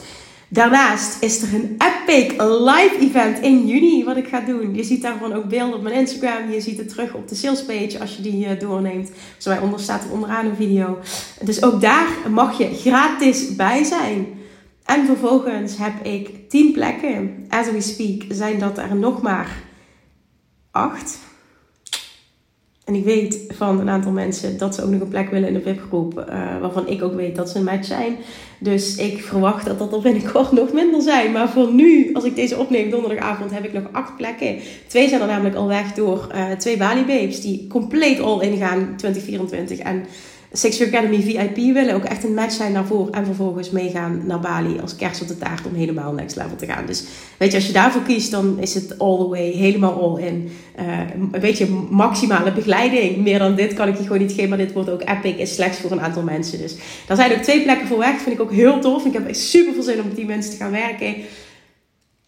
Daarnaast 0.53 1.23
is 1.23 1.41
er 1.41 1.53
een 1.53 1.77
epic 1.77 2.31
live 2.37 2.95
event 2.99 3.39
in 3.39 3.67
juni 3.67 4.03
wat 4.03 4.17
ik 4.17 4.27
ga 4.27 4.39
doen. 4.39 4.75
Je 4.75 4.83
ziet 4.83 5.01
daarvan 5.01 5.33
ook 5.33 5.49
beelden 5.49 5.75
op 5.75 5.81
mijn 5.81 5.95
Instagram. 5.95 6.51
Je 6.51 6.61
ziet 6.61 6.77
het 6.77 6.89
terug 6.89 7.13
op 7.13 7.27
de 7.27 7.35
salespage 7.35 7.99
als 7.99 8.15
je 8.15 8.21
die 8.21 8.45
eh, 8.45 8.59
doorneemt. 8.59 9.11
Zo 9.37 9.61
onder 9.61 9.79
staat 9.79 10.03
er 10.03 10.11
onderaan 10.11 10.45
een 10.45 10.55
video. 10.55 10.99
Dus 11.41 11.63
ook 11.63 11.81
daar 11.81 12.07
mag 12.29 12.57
je 12.57 12.75
gratis 12.75 13.55
bij 13.55 13.83
zijn. 13.83 14.27
En 14.85 15.05
vervolgens 15.05 15.77
heb 15.77 16.05
ik 16.05 16.49
10 16.49 16.71
plekken. 16.71 17.45
As 17.49 17.71
we 17.71 17.81
speak 17.81 18.23
zijn 18.29 18.59
dat 18.59 18.77
er 18.77 18.95
nog 18.95 19.21
maar 19.21 19.63
8. 20.71 21.19
En 22.91 22.97
ik 22.97 23.03
weet 23.03 23.39
van 23.49 23.79
een 23.79 23.89
aantal 23.89 24.11
mensen 24.11 24.57
dat 24.57 24.75
ze 24.75 24.83
ook 24.83 24.89
nog 24.89 25.01
een 25.01 25.07
plek 25.07 25.29
willen 25.29 25.47
in 25.47 25.53
de 25.53 25.61
VIP-groep. 25.61 26.19
Uh, 26.19 26.59
waarvan 26.61 26.87
ik 26.87 27.03
ook 27.03 27.13
weet 27.13 27.35
dat 27.35 27.49
ze 27.49 27.57
een 27.57 27.63
match 27.63 27.85
zijn. 27.85 28.15
Dus 28.59 28.95
ik 28.95 29.21
verwacht 29.21 29.65
dat 29.65 29.79
dat 29.79 29.93
er 29.93 30.01
binnenkort 30.01 30.51
nog 30.61 30.73
minder 30.73 31.01
zijn. 31.01 31.31
Maar 31.31 31.49
voor 31.49 31.73
nu, 31.73 32.13
als 32.13 32.23
ik 32.23 32.35
deze 32.35 32.57
opneem 32.57 32.89
donderdagavond, 32.89 33.51
heb 33.51 33.65
ik 33.65 33.73
nog 33.73 33.83
acht 33.91 34.15
plekken. 34.17 34.57
Twee 34.87 35.09
zijn 35.09 35.21
er 35.21 35.27
namelijk 35.27 35.55
al 35.55 35.67
weg 35.67 35.93
door 35.93 36.27
uh, 36.35 36.51
twee 36.51 36.77
Bali 36.77 37.05
Babes. 37.05 37.41
Die 37.41 37.67
compleet 37.67 38.19
all 38.19 38.39
in 38.39 38.57
gaan 38.57 38.93
2024. 38.97 39.79
En 39.79 40.05
Six 40.53 40.81
Academy 40.81 41.21
VIP 41.21 41.55
willen. 41.55 41.95
Ook 41.95 42.03
echt 42.03 42.23
een 42.23 42.33
match 42.33 42.53
zijn 42.53 42.73
daarvoor. 42.73 43.09
En 43.09 43.25
vervolgens 43.25 43.69
meegaan 43.69 44.21
naar 44.25 44.39
Bali 44.39 44.79
als 44.79 44.95
kerst 44.95 45.21
op 45.21 45.27
de 45.27 45.37
taart 45.37 45.65
om 45.65 45.73
helemaal 45.73 46.13
next 46.13 46.35
level 46.35 46.55
te 46.55 46.65
gaan. 46.65 46.85
Dus 46.85 47.03
weet 47.37 47.51
je, 47.51 47.57
als 47.57 47.67
je 47.67 47.73
daarvoor 47.73 48.01
kiest, 48.01 48.31
dan 48.31 48.59
is 48.59 48.73
het 48.73 48.99
all 48.99 49.17
the 49.17 49.27
way, 49.27 49.51
helemaal 49.51 50.01
all 50.01 50.23
in. 50.23 50.49
Uh, 50.79 50.99
een 51.31 51.41
beetje 51.41 51.67
maximale 51.89 52.51
begeleiding. 52.51 53.17
Meer 53.17 53.39
dan 53.39 53.55
dit 53.55 53.73
kan 53.73 53.87
ik 53.87 53.97
je 53.97 54.03
gewoon 54.03 54.19
niet 54.19 54.31
geven. 54.31 54.49
Maar 54.49 54.57
dit 54.57 54.73
wordt 54.73 54.89
ook 54.89 55.01
epic. 55.01 55.35
Is 55.37 55.55
slechts 55.55 55.77
voor 55.79 55.91
een 55.91 56.01
aantal 56.01 56.23
mensen. 56.23 56.59
Dus 56.59 56.75
daar 57.07 57.17
zijn 57.17 57.31
ook 57.31 57.41
twee 57.41 57.61
plekken 57.61 57.87
voor 57.87 57.97
weg. 57.97 58.21
Vind 58.21 58.35
ik 58.35 58.41
ook 58.41 58.51
heel 58.51 58.79
tof. 58.79 59.05
Ik 59.05 59.13
heb 59.13 59.27
echt 59.27 59.39
super 59.39 59.73
veel 59.73 59.83
zin 59.83 59.99
om 59.99 60.07
met 60.07 60.15
die 60.15 60.25
mensen 60.25 60.51
te 60.51 60.57
gaan 60.57 60.71
werken. 60.71 61.15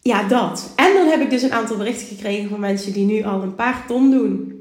Ja, 0.00 0.28
dat. 0.28 0.72
En 0.76 0.92
dan 0.94 1.06
heb 1.06 1.20
ik 1.20 1.30
dus 1.30 1.42
een 1.42 1.52
aantal 1.52 1.76
berichten 1.76 2.06
gekregen 2.06 2.48
van 2.48 2.60
mensen 2.60 2.92
die 2.92 3.04
nu 3.04 3.22
al 3.22 3.42
een 3.42 3.54
paar 3.54 3.84
ton 3.86 4.10
doen. 4.10 4.53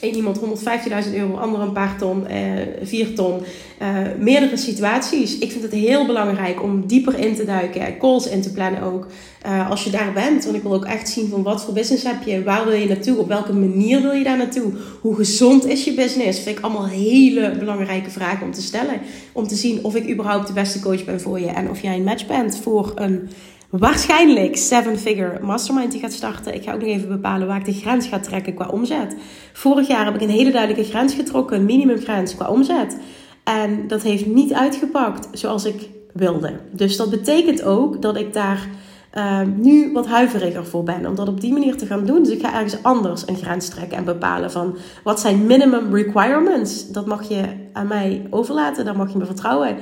Eén 0.00 0.14
iemand 0.14 0.40
115.000 0.40 1.14
euro, 1.14 1.34
ander 1.34 1.60
een 1.60 1.72
paar 1.72 1.98
ton, 1.98 2.26
eh, 2.26 2.40
4 2.82 3.14
ton. 3.14 3.40
Uh, 3.82 3.98
meerdere 4.18 4.56
situaties. 4.56 5.38
Ik 5.38 5.50
vind 5.50 5.62
het 5.62 5.72
heel 5.72 6.06
belangrijk 6.06 6.62
om 6.62 6.86
dieper 6.86 7.18
in 7.18 7.34
te 7.34 7.44
duiken, 7.44 7.98
calls 7.98 8.28
in 8.28 8.42
te 8.42 8.52
plannen 8.52 8.82
ook. 8.82 9.06
Uh, 9.46 9.70
als 9.70 9.84
je 9.84 9.90
daar 9.90 10.12
bent, 10.12 10.44
want 10.44 10.56
ik 10.56 10.62
wil 10.62 10.74
ook 10.74 10.84
echt 10.84 11.08
zien 11.08 11.28
van 11.28 11.42
wat 11.42 11.64
voor 11.64 11.74
business 11.74 12.04
heb 12.04 12.22
je, 12.22 12.42
waar 12.42 12.64
wil 12.64 12.74
je 12.74 12.86
naartoe, 12.86 13.18
op 13.18 13.28
welke 13.28 13.52
manier 13.52 14.02
wil 14.02 14.12
je 14.12 14.24
daar 14.24 14.36
naartoe, 14.36 14.72
hoe 15.00 15.14
gezond 15.14 15.66
is 15.66 15.84
je 15.84 15.94
business. 15.94 16.40
Vind 16.40 16.58
ik 16.58 16.64
allemaal 16.64 16.86
hele 16.86 17.56
belangrijke 17.58 18.10
vragen 18.10 18.46
om 18.46 18.52
te 18.52 18.62
stellen. 18.62 19.00
Om 19.32 19.46
te 19.46 19.54
zien 19.54 19.84
of 19.84 19.94
ik 19.94 20.10
überhaupt 20.10 20.46
de 20.46 20.52
beste 20.52 20.80
coach 20.80 21.04
ben 21.04 21.20
voor 21.20 21.40
je 21.40 21.46
en 21.46 21.70
of 21.70 21.80
jij 21.80 21.94
een 21.94 22.04
match 22.04 22.26
bent 22.26 22.58
voor 22.62 22.92
een 22.94 23.28
waarschijnlijk 23.70 24.56
seven-figure 24.56 25.38
mastermind 25.42 25.92
die 25.92 26.00
gaat 26.00 26.12
starten. 26.12 26.54
Ik 26.54 26.62
ga 26.62 26.72
ook 26.72 26.80
nog 26.80 26.88
even 26.88 27.08
bepalen 27.08 27.46
waar 27.46 27.58
ik 27.58 27.64
de 27.64 27.72
grens 27.72 28.06
ga 28.06 28.18
trekken 28.18 28.54
qua 28.54 28.68
omzet. 28.68 29.16
Vorig 29.52 29.88
jaar 29.88 30.04
heb 30.04 30.14
ik 30.14 30.20
een 30.20 30.28
hele 30.28 30.50
duidelijke 30.50 30.90
grens 30.90 31.14
getrokken, 31.14 31.56
een 31.56 31.64
minimumgrens 31.64 32.34
qua 32.34 32.48
omzet. 32.48 32.98
En 33.44 33.88
dat 33.88 34.02
heeft 34.02 34.26
niet 34.26 34.52
uitgepakt 34.52 35.28
zoals 35.32 35.64
ik 35.64 35.88
wilde. 36.12 36.52
Dus 36.70 36.96
dat 36.96 37.10
betekent 37.10 37.62
ook 37.62 38.02
dat 38.02 38.16
ik 38.16 38.32
daar 38.32 38.68
uh, 39.14 39.40
nu 39.56 39.92
wat 39.92 40.06
huiveriger 40.06 40.66
voor 40.66 40.82
ben 40.82 41.06
om 41.06 41.14
dat 41.14 41.28
op 41.28 41.40
die 41.40 41.52
manier 41.52 41.76
te 41.76 41.86
gaan 41.86 42.04
doen. 42.04 42.22
Dus 42.22 42.32
ik 42.32 42.40
ga 42.40 42.54
ergens 42.54 42.82
anders 42.82 43.28
een 43.28 43.36
grens 43.36 43.68
trekken 43.68 43.98
en 43.98 44.04
bepalen 44.04 44.50
van 44.50 44.76
wat 45.04 45.20
zijn 45.20 45.46
minimum 45.46 45.94
requirements. 45.94 46.90
Dat 46.90 47.06
mag 47.06 47.28
je 47.28 47.42
aan 47.72 47.86
mij 47.86 48.26
overlaten, 48.30 48.84
daar 48.84 48.96
mag 48.96 49.12
je 49.12 49.18
me 49.18 49.26
vertrouwen. 49.26 49.76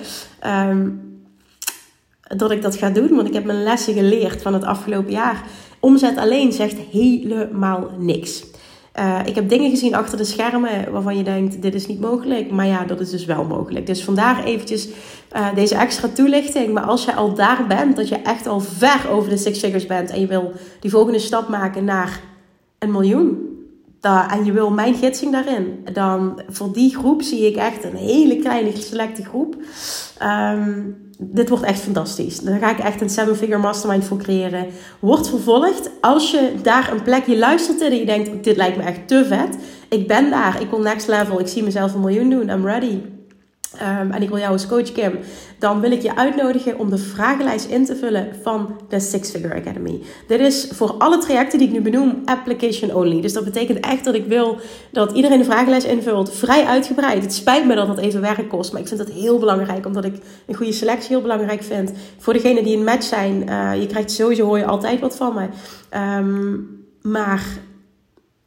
Um, 0.68 1.13
dat 2.36 2.50
ik 2.50 2.62
dat 2.62 2.76
ga 2.76 2.90
doen. 2.90 3.14
Want 3.14 3.28
ik 3.28 3.34
heb 3.34 3.44
mijn 3.44 3.62
lessen 3.62 3.94
geleerd 3.94 4.42
van 4.42 4.54
het 4.54 4.64
afgelopen 4.64 5.12
jaar. 5.12 5.42
Omzet 5.80 6.16
alleen 6.16 6.52
zegt 6.52 6.76
helemaal 6.90 7.90
niks. 7.98 8.44
Uh, 8.98 9.18
ik 9.24 9.34
heb 9.34 9.48
dingen 9.48 9.70
gezien 9.70 9.94
achter 9.94 10.18
de 10.18 10.24
schermen 10.24 10.92
waarvan 10.92 11.16
je 11.16 11.22
denkt, 11.22 11.62
dit 11.62 11.74
is 11.74 11.86
niet 11.86 12.00
mogelijk. 12.00 12.50
Maar 12.50 12.66
ja, 12.66 12.84
dat 12.84 13.00
is 13.00 13.10
dus 13.10 13.24
wel 13.24 13.44
mogelijk. 13.44 13.86
Dus 13.86 14.04
vandaar 14.04 14.44
eventjes 14.44 14.88
uh, 15.36 15.54
deze 15.54 15.74
extra 15.74 16.08
toelichting. 16.08 16.72
Maar 16.72 16.84
als 16.84 17.04
je 17.04 17.14
al 17.14 17.34
daar 17.34 17.64
bent, 17.68 17.96
dat 17.96 18.08
je 18.08 18.16
echt 18.16 18.46
al 18.46 18.60
ver 18.60 19.10
over 19.10 19.30
de 19.30 19.36
six 19.36 19.58
figures 19.58 19.86
bent. 19.86 20.10
En 20.10 20.20
je 20.20 20.26
wil 20.26 20.52
die 20.80 20.90
volgende 20.90 21.18
stap 21.18 21.48
maken 21.48 21.84
naar 21.84 22.20
een 22.78 22.90
miljoen. 22.90 23.53
En 24.04 24.44
je 24.44 24.52
wil 24.52 24.70
mijn 24.70 24.94
gidsing 24.94 25.32
daarin. 25.32 25.86
Dan 25.92 26.42
voor 26.48 26.72
die 26.72 26.96
groep 26.96 27.22
zie 27.22 27.46
ik 27.46 27.56
echt 27.56 27.84
een 27.84 27.96
hele 27.96 28.36
kleine 28.36 28.76
selecte 28.76 29.24
groep. 29.24 29.56
Um, 30.22 30.96
dit 31.18 31.48
wordt 31.48 31.64
echt 31.64 31.80
fantastisch. 31.80 32.40
Daar 32.40 32.58
ga 32.58 32.70
ik 32.70 32.78
echt 32.78 33.00
een 33.00 33.10
seven 33.10 33.36
figure 33.36 33.58
mastermind 33.58 34.04
voor 34.04 34.18
creëren. 34.18 34.66
Wordt 35.00 35.28
vervolgd. 35.28 35.90
Als 36.00 36.30
je 36.30 36.52
daar 36.62 36.92
een 36.92 37.02
plekje 37.02 37.38
luistert 37.38 37.80
en 37.80 37.96
je 37.96 38.06
denkt, 38.06 38.44
dit 38.44 38.56
lijkt 38.56 38.76
me 38.76 38.82
echt 38.82 39.08
te 39.08 39.24
vet. 39.24 39.56
Ik 39.88 40.08
ben 40.08 40.30
daar, 40.30 40.60
ik 40.60 40.70
wil 40.70 40.80
next 40.80 41.08
level, 41.08 41.40
ik 41.40 41.46
zie 41.46 41.62
mezelf 41.62 41.94
een 41.94 42.00
miljoen 42.00 42.30
doen, 42.30 42.48
I'm 42.48 42.66
ready. 42.66 42.98
Um, 43.82 44.10
en 44.10 44.22
ik 44.22 44.28
wil 44.28 44.38
jou 44.38 44.52
als 44.52 44.66
coach 44.66 44.92
Kim, 44.92 45.18
dan 45.58 45.80
wil 45.80 45.90
ik 45.90 46.02
je 46.02 46.16
uitnodigen 46.16 46.78
om 46.78 46.90
de 46.90 46.98
vragenlijst 46.98 47.68
in 47.68 47.84
te 47.84 47.96
vullen 47.96 48.28
van 48.42 48.80
de 48.88 49.00
Six 49.00 49.30
Figure 49.30 49.54
Academy. 49.54 50.00
Dit 50.28 50.40
is 50.40 50.68
voor 50.72 50.94
alle 50.98 51.18
trajecten 51.18 51.58
die 51.58 51.68
ik 51.68 51.74
nu 51.74 51.80
benoem 51.80 52.22
application 52.24 52.94
only. 52.94 53.20
Dus 53.20 53.32
dat 53.32 53.44
betekent 53.44 53.80
echt 53.80 54.04
dat 54.04 54.14
ik 54.14 54.26
wil 54.26 54.58
dat 54.92 55.12
iedereen 55.12 55.38
de 55.38 55.44
vragenlijst 55.44 55.86
invult, 55.86 56.32
vrij 56.32 56.64
uitgebreid. 56.64 57.22
Het 57.22 57.34
spijt 57.34 57.66
me 57.66 57.74
dat 57.74 57.86
dat 57.86 57.98
even 57.98 58.20
werk 58.20 58.48
kost, 58.48 58.72
maar 58.72 58.80
ik 58.80 58.88
vind 58.88 59.00
het 59.00 59.10
heel 59.10 59.38
belangrijk 59.38 59.86
omdat 59.86 60.04
ik 60.04 60.14
een 60.46 60.54
goede 60.54 60.72
selectie 60.72 61.08
heel 61.08 61.22
belangrijk 61.22 61.62
vind. 61.62 61.92
Voor 62.18 62.32
degenen 62.32 62.64
die 62.64 62.76
een 62.76 62.84
match 62.84 63.04
zijn, 63.04 63.48
uh, 63.48 63.80
je 63.80 63.86
krijgt 63.86 64.10
sowieso 64.10 64.44
hoor 64.44 64.58
je 64.58 64.66
altijd 64.66 65.00
wat 65.00 65.16
van 65.16 65.34
me. 65.34 65.48
Um, 66.18 66.82
maar 67.02 67.44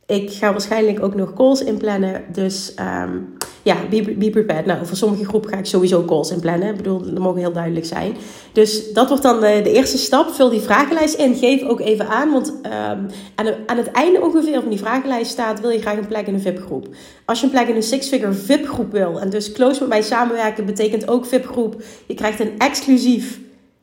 ik 0.05 0.31
ga 0.31 0.51
waarschijnlijk 0.51 1.03
ook 1.03 1.15
nog 1.15 1.33
calls 1.33 1.63
inplannen. 1.63 2.23
Dus 2.31 2.73
um, 3.03 3.35
ja, 3.63 3.77
be, 3.89 4.15
be 4.17 4.29
prepared. 4.29 4.65
Nou, 4.65 4.85
voor 4.85 4.97
sommige 4.97 5.25
groepen 5.25 5.49
ga 5.49 5.57
ik 5.57 5.65
sowieso 5.65 6.05
calls 6.05 6.31
inplannen. 6.31 6.69
Ik 6.69 6.77
bedoel, 6.77 7.01
dat 7.01 7.17
mogen 7.17 7.39
heel 7.39 7.51
duidelijk 7.51 7.85
zijn. 7.85 8.15
Dus 8.51 8.93
dat 8.93 9.07
wordt 9.07 9.23
dan 9.23 9.39
de, 9.39 9.59
de 9.63 9.71
eerste 9.71 9.97
stap. 9.97 10.29
Vul 10.29 10.49
die 10.49 10.59
vragenlijst 10.59 11.15
in. 11.15 11.35
Geef 11.35 11.63
ook 11.63 11.79
even 11.79 12.07
aan. 12.07 12.31
Want 12.31 12.49
um, 12.49 13.07
aan, 13.35 13.53
aan, 13.65 13.77
het 13.77 13.91
einde 13.91 14.21
ongeveer 14.21 14.61
van 14.61 14.69
die 14.69 14.79
vragenlijst 14.79 15.31
staat... 15.31 15.59
wil 15.59 15.69
je 15.69 15.81
graag 15.81 15.97
een 15.97 16.07
plek 16.07 16.27
in 16.27 16.33
een 16.33 16.41
VIP-groep. 16.41 16.87
Als 17.25 17.39
je 17.39 17.45
een 17.45 17.51
plek 17.51 17.67
in 17.67 17.75
een 17.75 17.83
six-figure 17.83 18.33
VIP-groep 18.33 18.91
wil... 18.91 19.19
en 19.19 19.29
dus 19.29 19.51
close 19.51 19.79
met 19.79 19.89
mij 19.89 20.01
samenwerken... 20.01 20.65
betekent 20.65 21.07
ook 21.07 21.25
VIP-groep. 21.25 21.81
Je 22.07 22.13
krijgt 22.13 22.39
een 22.39 22.57
exclusief 22.57 23.39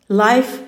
live 0.07 0.59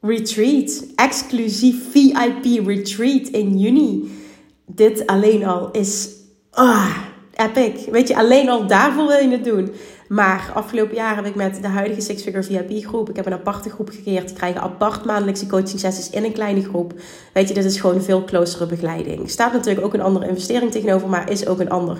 retreat. 0.00 0.84
Exclusief 0.94 1.76
VIP 1.92 2.66
retreat 2.66 3.28
in 3.28 3.58
juni 3.58 4.22
dit 4.66 5.06
alleen 5.06 5.44
al 5.44 5.70
is 5.70 6.08
ah, 6.50 6.96
epic. 7.36 7.90
Weet 7.90 8.08
je, 8.08 8.16
alleen 8.16 8.48
al 8.48 8.66
daarvoor 8.66 9.06
wil 9.06 9.18
je 9.18 9.30
het 9.30 9.44
doen. 9.44 9.74
Maar 10.08 10.50
afgelopen 10.54 10.94
jaar 10.94 11.16
heb 11.16 11.26
ik 11.26 11.34
met 11.34 11.62
de 11.62 11.68
huidige 11.68 12.00
Six 12.00 12.22
Figure 12.22 12.42
VIP 12.42 12.86
groep, 12.86 13.08
ik 13.08 13.16
heb 13.16 13.26
een 13.26 13.32
aparte 13.32 13.70
groep 13.70 13.90
gecreëerd. 13.90 14.26
Die 14.26 14.36
krijgen 14.36 14.60
apart 14.60 15.04
maandelijkse 15.04 15.46
coaching 15.46 15.80
sessies 15.80 16.10
in 16.10 16.24
een 16.24 16.32
kleine 16.32 16.62
groep. 16.62 16.92
Weet 17.32 17.48
je, 17.48 17.54
dit 17.54 17.64
is 17.64 17.80
gewoon 17.80 18.02
veel 18.02 18.24
closere 18.24 18.66
begeleiding. 18.66 19.30
Staat 19.30 19.52
natuurlijk 19.52 19.86
ook 19.86 19.94
een 19.94 20.00
andere 20.00 20.28
investering 20.28 20.70
tegenover, 20.70 21.08
maar 21.08 21.30
is 21.30 21.46
ook 21.46 21.60
een 21.60 21.70
ander, 21.70 21.96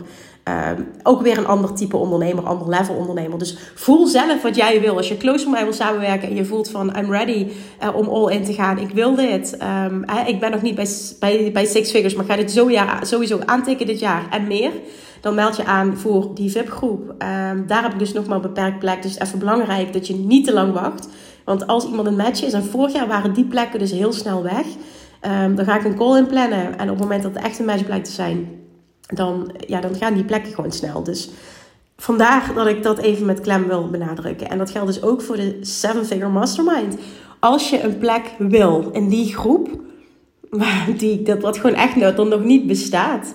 um, 0.77 0.89
ook 1.03 1.23
weer 1.23 1.39
een 1.39 1.47
ander 1.47 1.75
type 1.75 1.97
ondernemer, 1.97 2.45
ander 2.45 2.69
level 2.69 2.95
ondernemer. 2.95 3.39
Dus 3.39 3.57
voel 3.75 4.07
zelf 4.07 4.43
wat 4.43 4.57
jij 4.57 4.81
wil. 4.81 4.97
Als 4.97 5.09
je 5.09 5.17
close 5.17 5.45
met 5.45 5.53
mij 5.53 5.63
wil 5.63 5.73
samenwerken 5.73 6.29
en 6.29 6.37
je 6.37 6.45
voelt 6.45 6.71
van 6.71 6.97
I'm 6.97 7.11
ready 7.11 7.47
uh, 7.83 7.97
om 7.97 8.09
all 8.09 8.33
in 8.33 8.45
te 8.45 8.53
gaan. 8.53 8.79
Ik 8.79 8.91
wil 8.91 9.15
dit. 9.15 9.57
Um, 9.63 10.05
ik 10.27 10.41
ben 10.41 10.51
nog 10.51 10.63
niet 10.63 10.75
bij, 10.75 10.89
bij, 11.19 11.51
bij 11.53 11.67
Six 11.67 11.91
Figures, 11.91 12.15
maar 12.15 12.25
ga 12.25 12.37
dit 12.37 12.61
sowieso 13.03 13.39
aantikken 13.45 13.87
dit 13.87 13.99
jaar 13.99 14.27
en 14.31 14.47
meer 14.47 14.71
dan 15.25 15.35
meld 15.35 15.57
je 15.57 15.65
aan 15.65 15.97
voor 15.97 16.31
die 16.35 16.51
VIP-groep. 16.51 17.09
Um, 17.09 17.67
daar 17.67 17.83
heb 17.83 17.93
ik 17.93 17.99
dus 17.99 18.13
nog 18.13 18.27
maar 18.27 18.37
een 18.37 18.43
beperkt 18.43 18.79
plek. 18.79 19.03
Dus 19.03 19.19
even 19.19 19.39
belangrijk 19.39 19.93
dat 19.93 20.07
je 20.07 20.15
niet 20.15 20.45
te 20.47 20.53
lang 20.53 20.73
wacht. 20.73 21.09
Want 21.45 21.67
als 21.67 21.87
iemand 21.87 22.07
een 22.07 22.17
match 22.17 22.45
is, 22.45 22.53
en 22.53 22.65
vorig 22.65 22.93
jaar 22.93 23.07
waren 23.07 23.33
die 23.33 23.45
plekken 23.45 23.79
dus 23.79 23.91
heel 23.91 24.13
snel 24.13 24.43
weg, 24.43 24.67
um, 25.23 25.55
dan 25.55 25.65
ga 25.65 25.79
ik 25.79 25.85
een 25.85 25.97
call 25.97 26.19
in 26.19 26.27
plannen. 26.27 26.79
En 26.79 26.91
op 26.91 26.95
het 26.95 26.99
moment 26.99 27.23
dat 27.23 27.35
het 27.35 27.45
echt 27.45 27.59
een 27.59 27.65
match 27.65 27.85
blijkt 27.85 28.05
te 28.05 28.11
zijn, 28.11 28.49
dan, 29.01 29.53
ja, 29.67 29.81
dan 29.81 29.95
gaan 29.95 30.15
die 30.15 30.25
plekken 30.25 30.55
gewoon 30.55 30.73
snel. 30.73 31.03
Dus 31.03 31.31
vandaar 31.97 32.51
dat 32.55 32.67
ik 32.67 32.83
dat 32.83 32.99
even 32.99 33.27
met 33.27 33.41
klem 33.41 33.67
wil 33.67 33.91
benadrukken. 33.91 34.51
En 34.51 34.59
dat 34.59 34.71
geldt 34.71 34.87
dus 34.87 35.03
ook 35.03 35.23
voor 35.23 35.37
de 35.37 35.59
Seven 35.61 36.07
Figure 36.07 36.29
Mastermind. 36.29 36.97
Als 37.39 37.71
je 37.71 37.83
een 37.83 37.99
plek 37.99 38.35
wil 38.39 38.91
in 38.93 39.09
die 39.09 39.37
groep, 39.37 39.69
die, 40.99 41.23
dat 41.23 41.41
wat 41.41 41.57
gewoon 41.57 41.77
echt 41.77 42.17
dan 42.17 42.29
nog 42.29 42.45
niet 42.45 42.67
bestaat 42.67 43.35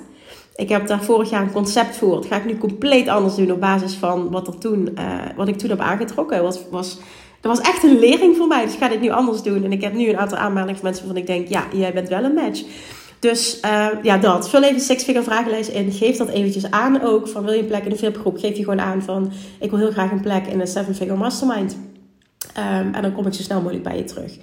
ik 0.59 0.69
heb 0.69 0.87
daar 0.87 1.03
vorig 1.03 1.29
jaar 1.29 1.41
een 1.41 1.51
concept 1.51 1.95
voor. 1.95 2.15
Dat 2.15 2.25
ga 2.25 2.35
ik 2.35 2.45
nu 2.45 2.57
compleet 2.57 3.07
anders 3.07 3.35
doen 3.35 3.51
op 3.51 3.59
basis 3.59 3.93
van 3.93 4.29
wat, 4.29 4.47
er 4.47 4.57
toen, 4.57 4.89
uh, 4.97 5.15
wat 5.35 5.47
ik 5.47 5.57
toen 5.57 5.69
heb 5.69 5.79
aangetrokken. 5.79 6.43
Was, 6.43 6.59
was, 6.69 6.97
dat 7.41 7.57
was 7.57 7.67
echt 7.67 7.83
een 7.83 7.99
lering 7.99 8.35
voor 8.37 8.47
mij. 8.47 8.63
Dus 8.63 8.73
ik 8.73 8.79
ga 8.79 8.87
dit 8.87 9.01
nu 9.01 9.09
anders 9.09 9.41
doen. 9.41 9.63
En 9.63 9.71
ik 9.71 9.81
heb 9.81 9.93
nu 9.93 10.09
een 10.09 10.17
aantal 10.17 10.37
aanmeldingen 10.37 10.75
van 10.75 10.89
mensen 10.89 11.05
waarvan 11.05 11.21
ik 11.21 11.27
denk, 11.27 11.47
ja, 11.47 11.63
jij 11.73 11.93
bent 11.93 12.09
wel 12.09 12.23
een 12.23 12.33
match. 12.33 12.63
Dus 13.19 13.59
uh, 13.65 13.87
ja, 14.01 14.17
dat. 14.17 14.49
Vul 14.49 14.63
even 14.63 14.81
six 14.81 15.03
figure 15.03 15.23
vragenlijst 15.23 15.69
in. 15.69 15.91
Geef 15.91 16.17
dat 16.17 16.29
eventjes 16.29 16.71
aan 16.71 17.01
ook. 17.01 17.27
Van 17.27 17.43
wil 17.43 17.53
je 17.53 17.59
een 17.59 17.67
plek 17.67 17.83
in 17.83 17.89
de 17.89 17.95
VIP-groep? 17.95 18.37
Geef 18.37 18.53
die 18.53 18.63
gewoon 18.63 18.81
aan 18.81 19.01
van 19.01 19.31
ik 19.59 19.69
wil 19.69 19.79
heel 19.79 19.91
graag 19.91 20.11
een 20.11 20.21
plek 20.21 20.47
in 20.47 20.59
een 20.59 20.67
seven 20.67 20.95
figure 20.95 21.17
mastermind. 21.17 21.77
Um, 22.57 22.93
en 22.93 23.01
dan 23.01 23.13
kom 23.13 23.25
ik 23.25 23.33
zo 23.33 23.41
snel 23.41 23.61
mogelijk 23.61 23.83
bij 23.83 23.97
je 23.97 24.03
terug. 24.03 24.37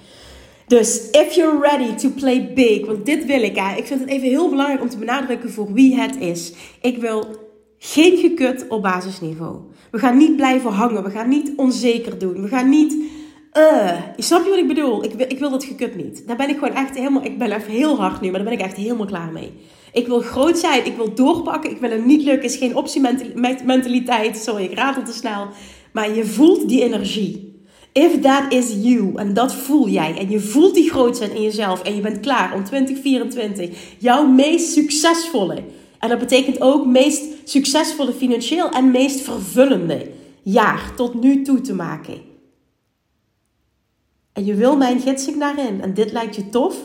Dus 0.66 1.11
if 1.11 1.35
you're 1.35 1.61
ready 1.61 1.94
to 1.94 2.08
play 2.08 2.52
big, 2.54 2.87
want 2.87 3.06
dit 3.06 3.25
wil 3.25 3.42
ik. 3.42 3.56
Hè. 3.56 3.76
Ik 3.76 3.87
vind 3.87 4.00
het 4.00 4.08
even 4.08 4.28
heel 4.28 4.49
belangrijk 4.49 4.80
om 4.80 4.88
te 4.88 4.99
benadrukken 4.99 5.50
voor 5.50 5.73
wie 5.73 6.00
het 6.00 6.16
is. 6.16 6.52
Ik 6.80 6.99
wil 6.99 7.25
geen 7.78 8.16
gekut 8.16 8.64
op 8.68 8.82
basisniveau. 8.82 9.61
We 9.90 9.99
gaan 9.99 10.16
niet 10.16 10.37
blijven 10.37 10.70
hangen. 10.70 11.04
We 11.04 11.11
gaan 11.11 11.28
niet 11.28 11.52
onzeker 11.56 12.18
doen. 12.18 12.42
We 12.42 12.49
gaan 12.49 12.68
niet. 12.68 12.96
Uh, 13.52 13.92
snap 14.16 14.44
je 14.44 14.50
wat 14.50 14.58
ik 14.58 14.68
bedoel? 14.68 15.04
Ik, 15.04 15.12
ik 15.12 15.38
wil 15.38 15.50
dat 15.50 15.64
gekut 15.64 15.96
niet. 15.96 16.26
Daar 16.26 16.37
ben 16.37 16.49
ik 16.49 16.58
gewoon 16.58 16.75
echt 16.75 16.96
helemaal. 16.96 17.25
Ik 17.25 17.38
ben 17.38 17.52
even 17.52 17.73
heel 17.73 17.96
hard 17.96 18.20
nu, 18.20 18.30
maar 18.30 18.40
daar 18.40 18.49
ben 18.50 18.58
ik 18.58 18.64
echt 18.64 18.76
helemaal 18.76 19.06
klaar 19.06 19.32
mee. 19.32 19.52
Ik 19.92 20.06
wil 20.06 20.20
groot 20.20 20.58
zijn. 20.58 20.87
Ik 20.87 20.96
wil 20.96 21.14
doorpakken. 21.14 21.70
Ik 21.70 21.78
wil 21.78 21.90
het 21.90 22.06
niet 22.06 22.23
lukken. 22.23 22.49
Is 22.49 22.56
geen 22.56 22.76
optie 22.76 23.02
mentaliteit. 23.64 24.37
Sorry, 24.37 24.64
ik 24.64 24.75
ratel 24.75 25.02
te 25.02 25.12
snel. 25.12 25.49
Maar 25.92 26.14
je 26.14 26.25
voelt 26.25 26.68
die 26.68 26.82
energie. 26.82 27.45
If 27.96 28.20
that 28.20 28.52
is 28.52 28.74
you, 28.82 29.14
en 29.14 29.34
dat 29.34 29.54
voel 29.54 29.88
jij, 29.88 30.18
en 30.18 30.30
je 30.30 30.40
voelt 30.40 30.74
die 30.74 30.90
grootheid 30.90 31.32
in 31.32 31.42
jezelf, 31.42 31.82
en 31.82 31.94
je 31.94 32.00
bent 32.00 32.20
klaar 32.20 32.54
om 32.54 32.64
2024 32.64 33.96
jouw 33.98 34.26
meest 34.26 34.72
succesvolle, 34.72 35.62
en 35.98 36.08
dat 36.08 36.18
betekent 36.18 36.60
ook 36.60 36.86
meest 36.86 37.24
succesvolle 37.44 38.12
financieel 38.12 38.70
en 38.70 38.90
meest 38.90 39.20
vervullende 39.20 40.10
jaar 40.42 40.92
tot 40.96 41.14
nu 41.14 41.42
toe 41.42 41.60
te 41.60 41.74
maken. 41.74 42.20
En 44.32 44.44
je 44.44 44.54
wil 44.54 44.76
mijn 44.76 45.00
gidsing 45.00 45.38
daarin 45.38 45.80
en 45.80 45.94
dit 45.94 46.12
lijkt 46.12 46.36
je 46.36 46.48
tof, 46.48 46.76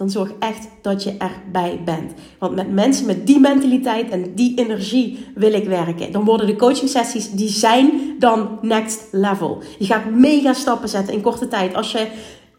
dan 0.00 0.10
zorg 0.10 0.32
echt 0.38 0.68
dat 0.82 1.02
je 1.02 1.16
erbij 1.18 1.80
bent. 1.84 2.12
Want 2.38 2.54
met 2.54 2.72
mensen 2.72 3.06
met 3.06 3.26
die 3.26 3.40
mentaliteit 3.40 4.10
en 4.10 4.34
die 4.34 4.58
energie 4.58 5.26
wil 5.34 5.52
ik 5.52 5.64
werken. 5.64 6.12
Dan 6.12 6.24
worden 6.24 6.46
de 6.46 6.56
coaching 6.56 6.90
sessies, 6.90 7.30
die 7.30 7.48
zijn 7.48 7.90
dan 8.18 8.58
next 8.62 9.08
level. 9.10 9.62
Je 9.78 9.84
gaat 9.84 10.10
mega 10.10 10.52
stappen 10.52 10.88
zetten 10.88 11.14
in 11.14 11.20
korte 11.20 11.48
tijd. 11.48 11.74
Als 11.74 11.92
je 11.92 12.06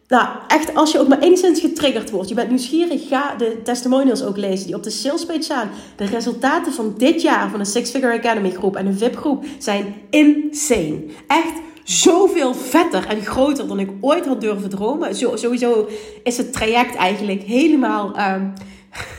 nou, 0.07 0.27
echt, 0.47 0.75
als 0.75 0.91
je 0.91 0.99
ook 0.99 1.07
maar 1.07 1.19
enigszins 1.19 1.59
getriggerd 1.59 2.09
wordt, 2.09 2.29
je 2.29 2.35
bent 2.35 2.49
nieuwsgierig, 2.49 3.07
ga 3.07 3.35
de 3.35 3.61
testimonials 3.63 4.23
ook 4.23 4.37
lezen 4.37 4.65
die 4.65 4.75
op 4.75 4.83
de 4.83 4.89
salespage 4.89 5.41
staan. 5.41 5.69
De 5.95 6.05
resultaten 6.05 6.73
van 6.73 6.93
dit 6.97 7.21
jaar 7.21 7.49
van 7.49 7.59
de 7.59 7.65
Six 7.65 7.89
Figure 7.89 8.17
Academy 8.17 8.49
groep 8.49 8.75
en 8.75 8.85
de 8.85 8.93
VIP 8.93 9.15
groep 9.15 9.45
zijn 9.57 9.95
insane. 10.09 11.03
Echt 11.27 11.53
zoveel 11.91 12.53
vetter 12.53 13.07
en 13.07 13.21
groter 13.21 13.67
dan 13.67 13.79
ik 13.79 13.89
ooit 14.01 14.25
had 14.25 14.41
durven 14.41 14.69
dromen. 14.69 15.15
Sowieso 15.15 15.87
is 16.23 16.37
het 16.37 16.53
traject 16.53 16.95
eigenlijk 16.95 17.43
helemaal, 17.43 18.07
um, 18.07 18.53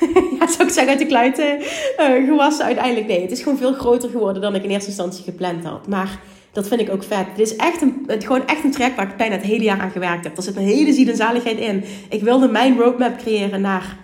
ja, 0.38 0.46
zou 0.46 0.62
ik 0.62 0.74
zeggen, 0.74 0.88
uit 0.88 0.98
de 0.98 1.06
kluiten 1.06 1.58
uh, 1.60 2.28
gewassen 2.28 2.64
uiteindelijk. 2.64 3.06
Nee, 3.06 3.22
het 3.22 3.30
is 3.30 3.42
gewoon 3.42 3.58
veel 3.58 3.72
groter 3.72 4.10
geworden 4.10 4.42
dan 4.42 4.54
ik 4.54 4.64
in 4.64 4.70
eerste 4.70 4.88
instantie 4.88 5.24
gepland 5.24 5.64
had. 5.64 5.88
Maar 5.88 6.20
dat 6.52 6.68
vind 6.68 6.80
ik 6.80 6.90
ook 6.90 7.02
vet. 7.02 7.26
Het 7.26 7.38
is 7.38 7.56
echt 7.56 7.82
een, 7.82 8.04
het, 8.06 8.24
gewoon 8.24 8.46
echt 8.46 8.64
een 8.64 8.70
traject 8.70 8.96
waar 8.96 9.08
ik 9.08 9.16
bijna 9.16 9.34
het 9.34 9.44
hele 9.44 9.64
jaar 9.64 9.80
aan 9.80 9.90
gewerkt 9.90 10.24
heb. 10.24 10.36
Er 10.36 10.42
zit 10.42 10.56
een 10.56 10.62
hele 10.62 10.92
ziel 10.92 11.08
en 11.08 11.16
zaligheid 11.16 11.58
in. 11.58 11.84
Ik 12.08 12.22
wilde 12.22 12.48
mijn 12.48 12.78
roadmap 12.78 13.18
creëren 13.18 13.60
naar 13.60 13.96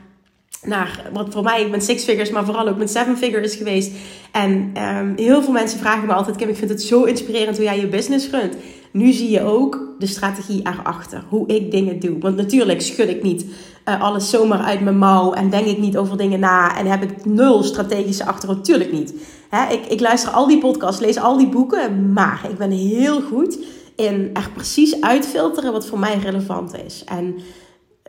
naar 0.63 1.11
wat 1.13 1.27
voor 1.31 1.43
mij 1.43 1.69
met 1.69 1.85
six 1.85 2.05
figures, 2.05 2.31
maar 2.31 2.45
vooral 2.45 2.69
ook 2.69 2.79
met 2.79 2.91
seven 2.91 3.17
figures 3.17 3.55
geweest. 3.55 3.93
En 4.33 4.73
um, 4.83 5.13
heel 5.17 5.43
veel 5.43 5.53
mensen 5.53 5.79
vragen 5.79 6.07
me 6.07 6.13
altijd: 6.13 6.37
Kim, 6.37 6.49
ik 6.49 6.57
vind 6.57 6.71
het 6.71 6.83
zo 6.83 7.03
inspirerend 7.03 7.57
hoe 7.57 7.67
jij 7.67 7.81
je 7.81 7.89
business 7.89 8.31
runt. 8.31 8.57
Nu 8.93 9.13
zie 9.13 9.31
je 9.31 9.43
ook 9.43 9.95
de 9.99 10.07
strategie 10.07 10.61
erachter, 10.63 11.25
hoe 11.29 11.49
ik 11.49 11.71
dingen 11.71 12.01
doe. 12.01 12.19
Want 12.19 12.37
natuurlijk 12.37 12.81
schud 12.81 13.09
ik 13.09 13.23
niet 13.23 13.45
uh, 13.89 14.03
alles 14.03 14.31
zomaar 14.31 14.61
uit 14.61 14.81
mijn 14.81 14.99
mouw 14.99 15.33
en 15.33 15.51
denk 15.51 15.67
ik 15.67 15.79
niet 15.79 15.97
over 15.97 16.17
dingen 16.17 16.41
na 16.41 16.79
en 16.79 16.87
heb 16.87 17.03
ik 17.03 17.25
nul 17.25 17.63
strategische 17.63 18.27
achtergrond. 18.27 18.59
Natuurlijk 18.59 18.93
niet. 18.93 19.15
Hè, 19.49 19.73
ik, 19.73 19.87
ik 19.87 20.01
luister 20.01 20.31
al 20.31 20.47
die 20.47 20.59
podcasts, 20.59 21.01
lees 21.01 21.19
al 21.19 21.39
die 21.39 21.49
boeken, 21.49 22.13
maar 22.13 22.47
ik 22.51 22.59
ben 22.59 22.71
heel 22.71 23.21
goed 23.21 23.59
in 23.97 24.31
er 24.33 24.51
precies 24.55 25.01
uitfilteren 25.01 25.73
wat 25.73 25.87
voor 25.87 25.99
mij 25.99 26.19
relevant 26.19 26.75
is. 26.87 27.05
En 27.05 27.39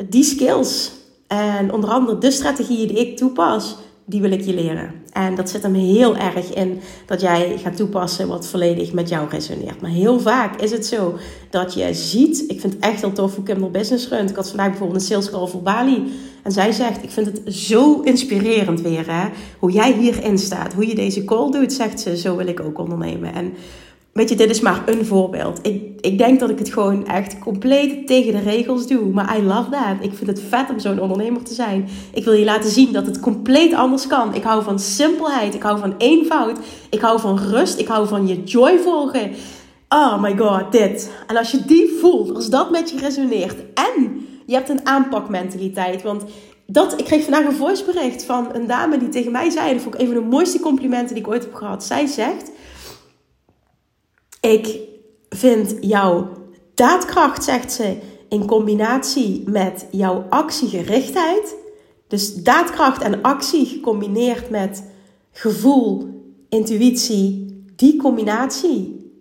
die 0.10 0.24
skills, 0.24 0.92
en 1.30 1.74
onder 1.74 1.90
andere 1.90 2.18
de 2.18 2.32
strategieën 2.32 2.88
die 2.88 3.00
ik 3.00 3.18
toepas, 3.18 3.78
die 4.06 4.22
wil 4.22 4.32
ik 4.32 4.42
je 4.42 4.54
leren. 4.54 4.94
En 5.12 5.36
dat 5.36 5.50
zit 5.50 5.64
hem 5.64 5.74
heel 5.74 6.18
erg 6.18 6.54
in 6.54 6.80
dat 7.06 7.22
jij 7.22 7.58
gaat 7.58 7.76
toepassen 7.76 8.28
wat 8.28 8.48
volledig 8.48 8.94
met 8.94 9.10
jou 9.10 9.30
resoneert. 9.30 9.82
Maar 9.82 9.92
heel 9.92 10.20
vaak 10.20 10.62
is 10.62 10.72
het 10.72 10.86
zo 10.86 11.18
dat 11.50 11.74
je 11.74 11.94
ziet, 11.94 12.44
ik 12.48 12.60
vind 12.60 12.74
het 12.74 12.84
echt 12.84 13.02
heel 13.02 13.12
tof 13.12 13.36
hoe 13.36 13.44
Kimber 13.44 13.72
Business 13.72 14.08
runt. 14.08 14.30
Ik 14.30 14.36
had 14.36 14.48
vandaag 14.48 14.70
bijvoorbeeld 14.70 15.02
een 15.02 15.08
sales 15.08 15.30
call 15.30 15.48
voor 15.48 15.62
Bali. 15.62 16.12
En 16.44 16.52
zij 16.52 16.72
zegt, 16.72 17.04
ik 17.04 17.10
vind 17.10 17.26
het 17.26 17.56
zo 17.56 18.02
inspirerend 18.02 18.82
weer 18.82 19.12
hè. 19.12 19.30
Hoe 19.60 19.72
jij 19.72 19.94
hierin 19.94 20.38
staat, 20.38 20.74
hoe 20.74 20.88
je 20.88 20.96
deze 20.96 21.24
call 21.24 21.52
doet, 21.52 21.74
zegt 21.74 22.00
ze, 22.00 22.18
zo 22.18 22.36
wil 22.36 22.48
ik 22.48 22.60
ook 22.60 22.80
ondernemen. 22.80 23.34
En 23.34 23.54
Weet 24.20 24.30
je, 24.30 24.36
dit 24.36 24.50
is 24.50 24.60
maar 24.60 24.84
een 24.86 25.06
voorbeeld. 25.06 25.60
Ik, 25.62 25.84
ik 26.02 26.18
denk 26.18 26.40
dat 26.40 26.50
ik 26.50 26.60
het 26.60 26.74
gewoon 26.74 27.08
echt 27.08 27.40
compleet 27.40 28.08
tegen 28.08 28.32
de 28.32 28.40
regels 28.40 28.88
doe. 28.88 29.06
Maar 29.06 29.38
I 29.38 29.44
love 29.44 29.70
that. 29.70 29.96
Ik 30.02 30.14
vind 30.14 30.28
het 30.28 30.42
vet 30.50 30.70
om 30.70 30.80
zo'n 30.80 31.00
ondernemer 31.00 31.44
te 31.44 31.54
zijn. 31.54 31.88
Ik 32.14 32.24
wil 32.24 32.34
je 32.34 32.46
laten 32.46 32.70
zien 32.70 32.94
dat 32.94 33.06
het 33.06 33.20
compleet 33.20 33.74
anders 33.74 34.08
kan. 34.08 34.36
Ik 34.36 34.44
hou 34.44 34.64
van 34.64 34.80
simpelheid. 34.80 35.54
Ik 35.54 35.62
hou 35.62 35.80
van 35.80 35.96
eenvoud. 35.98 36.58
Ik 36.90 37.02
hou 37.02 37.20
van 37.20 37.40
rust. 37.40 37.80
Ik 37.80 37.88
hou 37.88 38.08
van 38.08 38.28
je 38.28 38.44
joy 38.44 38.78
volgen. 38.78 39.32
Oh 39.90 40.22
my 40.22 40.38
god, 40.38 40.72
dit. 40.72 41.12
En 41.28 41.38
als 41.38 41.52
je 41.52 41.66
die 41.66 41.98
voelt, 42.00 42.36
als 42.36 42.50
dat 42.50 42.72
met 42.72 42.90
je 42.90 42.98
resoneert. 42.98 43.56
En 43.74 44.28
je 44.46 44.54
hebt 44.54 44.70
een 44.70 44.86
aanpakmentaliteit. 44.86 46.02
Want 46.02 46.24
dat, 46.66 47.00
ik 47.00 47.06
kreeg 47.06 47.24
vandaag 47.24 47.46
een 47.46 47.56
voicebericht 47.56 48.24
van 48.24 48.48
een 48.54 48.68
dame 48.68 48.98
die 48.98 49.10
tegen 49.10 49.32
mij 49.32 49.50
zei. 49.50 49.74
Dat 49.74 49.82
vond 49.82 49.96
ik 49.96 50.02
een 50.02 50.14
van 50.14 50.16
de 50.16 50.30
mooiste 50.30 50.60
complimenten 50.60 51.16
die 51.16 51.24
ik 51.24 51.30
ooit 51.30 51.44
heb 51.44 51.54
gehad. 51.54 51.84
Zij 51.84 52.06
zegt 52.06 52.52
ik 54.40 54.80
vind 55.30 55.76
jouw 55.82 56.30
daadkracht, 56.74 57.44
zegt 57.44 57.72
ze, 57.72 57.98
in 58.30 58.46
combinatie 58.46 59.50
met 59.50 59.86
jouw 59.92 60.26
actiegerichtheid. 60.30 61.56
Dus 62.08 62.36
daadkracht 62.36 63.02
en 63.02 63.22
actie 63.22 63.66
gecombineerd 63.66 64.50
met 64.50 64.84
gevoel, 65.32 66.08
intuïtie, 66.50 67.64
die 67.76 67.98
combinatie, 67.98 69.12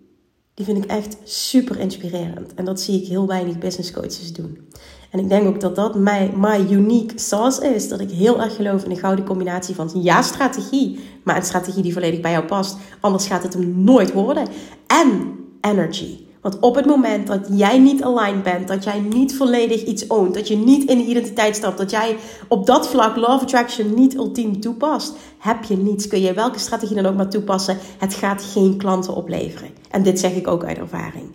die 0.53 0.65
vind 0.65 0.83
ik 0.83 0.89
echt 0.89 1.17
super 1.23 1.79
inspirerend. 1.79 2.53
En 2.53 2.65
dat 2.65 2.81
zie 2.81 3.01
ik 3.01 3.07
heel 3.07 3.27
weinig 3.27 3.57
business 3.57 3.91
coaches 3.91 4.33
doen. 4.33 4.67
En 5.09 5.19
ik 5.19 5.29
denk 5.29 5.47
ook 5.47 5.59
dat 5.59 5.75
dat 5.75 5.95
mijn 5.95 6.39
my 6.39 6.65
unique 6.69 7.19
sauce 7.19 7.73
is. 7.75 7.87
Dat 7.87 7.99
ik 7.99 8.11
heel 8.11 8.41
erg 8.41 8.55
geloof 8.55 8.83
in 8.83 8.89
de 8.89 8.99
gouden 8.99 9.25
combinatie 9.25 9.75
van 9.75 9.89
ja, 9.93 10.21
strategie, 10.21 10.99
maar 11.23 11.35
een 11.35 11.43
strategie 11.43 11.83
die 11.83 11.93
volledig 11.93 12.19
bij 12.19 12.31
jou 12.31 12.45
past. 12.45 12.77
Anders 12.99 13.27
gaat 13.27 13.43
het 13.43 13.53
hem 13.53 13.83
nooit 13.83 14.13
worden. 14.13 14.47
En 14.87 15.37
energy. 15.61 16.17
Want 16.41 16.59
op 16.59 16.75
het 16.75 16.85
moment 16.85 17.27
dat 17.27 17.47
jij 17.51 17.79
niet 17.79 18.03
aligned 18.03 18.43
bent, 18.43 18.67
dat 18.67 18.83
jij 18.83 18.99
niet 18.99 19.35
volledig 19.35 19.83
iets 19.83 20.09
oont, 20.09 20.33
dat 20.33 20.47
je 20.47 20.55
niet 20.55 20.89
in 20.89 20.97
de 20.97 21.03
identiteit 21.03 21.55
stapt, 21.55 21.77
dat 21.77 21.91
jij 21.91 22.17
op 22.47 22.65
dat 22.65 22.87
vlak 22.87 23.15
Love 23.15 23.43
Attraction 23.43 23.93
niet 23.93 24.15
ultiem 24.15 24.59
toepast, 24.59 25.13
heb 25.37 25.63
je 25.63 25.77
niets. 25.77 26.07
Kun 26.07 26.21
je 26.21 26.33
welke 26.33 26.59
strategie 26.59 26.95
dan 26.95 27.05
ook 27.05 27.15
maar 27.15 27.29
toepassen, 27.29 27.77
het 27.97 28.13
gaat 28.13 28.43
geen 28.43 28.77
klanten 28.77 29.15
opleveren. 29.15 29.69
En 29.91 30.03
dit 30.03 30.19
zeg 30.19 30.35
ik 30.35 30.47
ook 30.47 30.63
uit 30.63 30.77
ervaring. 30.77 31.31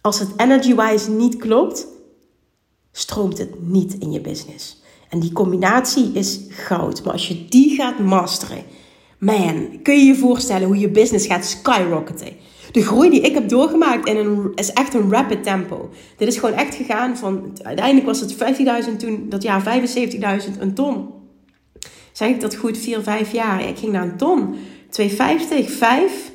Als 0.00 0.18
het 0.18 0.28
energy-wise 0.36 1.10
niet 1.10 1.36
klopt, 1.36 1.86
stroomt 2.92 3.38
het 3.38 3.68
niet 3.68 3.94
in 3.98 4.12
je 4.12 4.20
business. 4.20 4.82
En 5.08 5.20
die 5.20 5.32
combinatie 5.32 6.12
is 6.12 6.40
goud. 6.48 7.04
Maar 7.04 7.12
als 7.12 7.28
je 7.28 7.44
die 7.44 7.74
gaat 7.74 7.98
masteren, 7.98 8.64
man, 9.18 9.82
kun 9.82 9.98
je 9.98 10.04
je 10.04 10.16
voorstellen 10.16 10.66
hoe 10.66 10.78
je 10.78 10.90
business 10.90 11.26
gaat 11.26 11.44
skyrocketen. 11.44 12.32
De 12.72 12.82
groei 12.82 13.10
die 13.10 13.20
ik 13.20 13.34
heb 13.34 13.48
doorgemaakt 13.48 14.08
in 14.08 14.52
is 14.54 14.72
echt 14.72 14.94
een 14.94 15.10
rapid 15.10 15.42
tempo. 15.42 15.90
Dit 16.16 16.28
is 16.28 16.38
gewoon 16.38 16.54
echt 16.54 16.74
gegaan 16.74 17.16
van, 17.16 17.58
uiteindelijk 17.62 18.06
was 18.06 18.20
het 18.20 18.34
15.000 18.90 18.96
toen, 18.96 19.26
dat 19.28 19.42
jaar 19.42 19.82
75.000, 20.46 20.58
een 20.58 20.74
ton. 20.74 21.08
Zeg 22.12 22.28
ik 22.28 22.40
dat 22.40 22.54
goed, 22.54 22.78
4, 22.78 23.02
5 23.02 23.32
jaar. 23.32 23.68
Ik 23.68 23.78
ging 23.78 23.92
naar 23.92 24.02
een 24.02 24.16
ton. 24.16 24.54
250, 24.88 25.70
5 25.70 26.32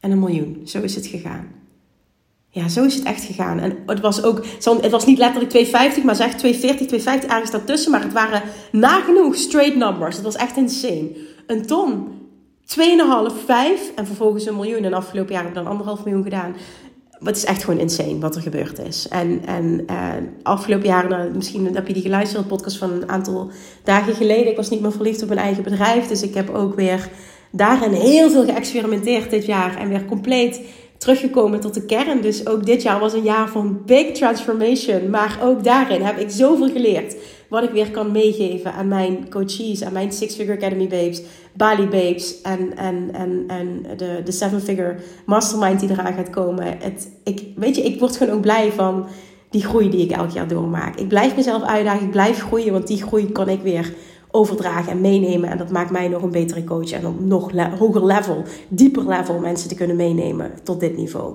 en 0.00 0.10
een 0.10 0.18
miljoen. 0.18 0.60
Zo 0.64 0.80
is 0.80 0.94
het 0.94 1.06
gegaan. 1.06 1.53
Ja, 2.54 2.68
zo 2.68 2.84
is 2.84 2.94
het 2.94 3.04
echt 3.04 3.24
gegaan. 3.24 3.58
En 3.58 3.76
het 3.86 4.00
was 4.00 4.22
ook, 4.22 4.44
het 4.80 4.90
was 4.90 5.06
niet 5.06 5.18
letterlijk 5.18 5.50
250, 5.50 6.04
maar 6.04 6.14
zeg 6.14 6.34
240, 6.34 6.86
250 6.86 7.30
ergens 7.30 7.50
daartussen. 7.50 7.90
Maar 7.90 8.02
het 8.02 8.12
waren 8.12 8.42
nagenoeg 8.72 9.36
straight 9.36 9.76
numbers. 9.76 10.16
Het 10.16 10.24
was 10.24 10.36
echt 10.36 10.56
insane. 10.56 11.10
Een 11.46 11.66
ton, 11.66 12.08
2,5, 12.64 13.44
5 13.44 13.92
en 13.94 14.06
vervolgens 14.06 14.46
een 14.46 14.54
miljoen. 14.54 14.84
En 14.84 14.94
afgelopen 14.94 15.32
jaar 15.32 15.42
heb 15.42 15.50
ik 15.50 15.56
dan 15.56 15.66
anderhalf 15.66 16.04
miljoen 16.04 16.22
gedaan. 16.22 16.56
Het 17.18 17.36
is 17.36 17.44
echt 17.44 17.64
gewoon 17.64 17.80
insane 17.80 18.18
wat 18.18 18.36
er 18.36 18.42
gebeurd 18.42 18.78
is. 18.78 19.08
En, 19.08 19.40
en 19.46 19.84
uh, 19.90 20.12
afgelopen 20.42 20.86
jaar, 20.86 21.08
nou, 21.08 21.30
misschien 21.34 21.74
heb 21.74 21.86
je 21.86 21.92
die 21.92 22.02
geluisterd, 22.02 22.46
podcast 22.46 22.76
van 22.76 22.90
een 22.90 23.08
aantal 23.08 23.50
dagen 23.84 24.14
geleden. 24.14 24.50
Ik 24.50 24.56
was 24.56 24.70
niet 24.70 24.80
meer 24.80 24.92
verliefd 24.92 25.22
op 25.22 25.28
mijn 25.28 25.40
eigen 25.40 25.62
bedrijf. 25.62 26.06
Dus 26.06 26.22
ik 26.22 26.34
heb 26.34 26.50
ook 26.50 26.74
weer 26.74 27.08
daarin 27.50 27.92
heel 27.92 28.30
veel 28.30 28.44
geëxperimenteerd 28.44 29.30
dit 29.30 29.46
jaar. 29.46 29.76
En 29.76 29.88
weer 29.88 30.04
compleet 30.04 30.60
teruggekomen 31.04 31.60
tot 31.60 31.74
de 31.74 31.84
kern. 31.84 32.20
Dus 32.20 32.46
ook 32.46 32.66
dit 32.66 32.82
jaar 32.82 33.00
was 33.00 33.12
een 33.12 33.22
jaar 33.22 33.48
van 33.48 33.82
big 33.86 34.12
transformation. 34.12 35.10
Maar 35.10 35.38
ook 35.42 35.64
daarin 35.64 36.02
heb 36.02 36.18
ik 36.18 36.30
zoveel 36.30 36.68
geleerd. 36.68 37.16
Wat 37.48 37.62
ik 37.62 37.70
weer 37.70 37.90
kan 37.90 38.12
meegeven 38.12 38.72
aan 38.72 38.88
mijn 38.88 39.30
coaches, 39.30 39.82
aan 39.82 39.92
mijn 39.92 40.12
Six 40.12 40.34
Figure 40.34 40.56
Academy 40.56 40.88
babes, 40.88 41.22
Bali 41.52 41.86
babes 41.86 42.40
en, 42.42 42.76
en, 42.76 43.08
en, 43.12 43.44
en 43.46 43.82
de, 43.96 44.20
de 44.24 44.32
Seven 44.32 44.60
Figure 44.60 44.96
Mastermind 45.26 45.80
die 45.80 45.90
eraan 45.90 46.14
gaat 46.14 46.30
komen. 46.30 46.76
Het, 46.78 47.10
ik, 47.24 47.42
weet 47.56 47.76
je, 47.76 47.82
ik 47.82 48.00
word 48.00 48.16
gewoon 48.16 48.34
ook 48.34 48.42
blij 48.42 48.72
van 48.72 49.06
die 49.50 49.64
groei 49.64 49.90
die 49.90 50.00
ik 50.00 50.10
elk 50.10 50.30
jaar 50.30 50.48
doormaak. 50.48 50.98
Ik 50.98 51.08
blijf 51.08 51.36
mezelf 51.36 51.62
uitdagen, 51.62 52.04
ik 52.04 52.10
blijf 52.10 52.42
groeien, 52.42 52.72
want 52.72 52.86
die 52.86 53.02
groei 53.02 53.32
kan 53.32 53.48
ik 53.48 53.60
weer 53.60 53.94
overdragen 54.34 54.92
en 54.92 55.00
meenemen. 55.00 55.50
En 55.50 55.58
dat 55.58 55.70
maakt 55.70 55.90
mij 55.90 56.08
nog 56.08 56.22
een 56.22 56.30
betere 56.30 56.64
coach 56.64 56.90
en 56.90 57.06
op 57.06 57.20
nog 57.20 57.50
hoger 57.78 58.06
level, 58.06 58.42
dieper 58.68 59.08
level 59.08 59.38
mensen 59.38 59.68
te 59.68 59.74
kunnen 59.74 59.96
meenemen 59.96 60.52
tot 60.62 60.80
dit 60.80 60.96
niveau. 60.96 61.34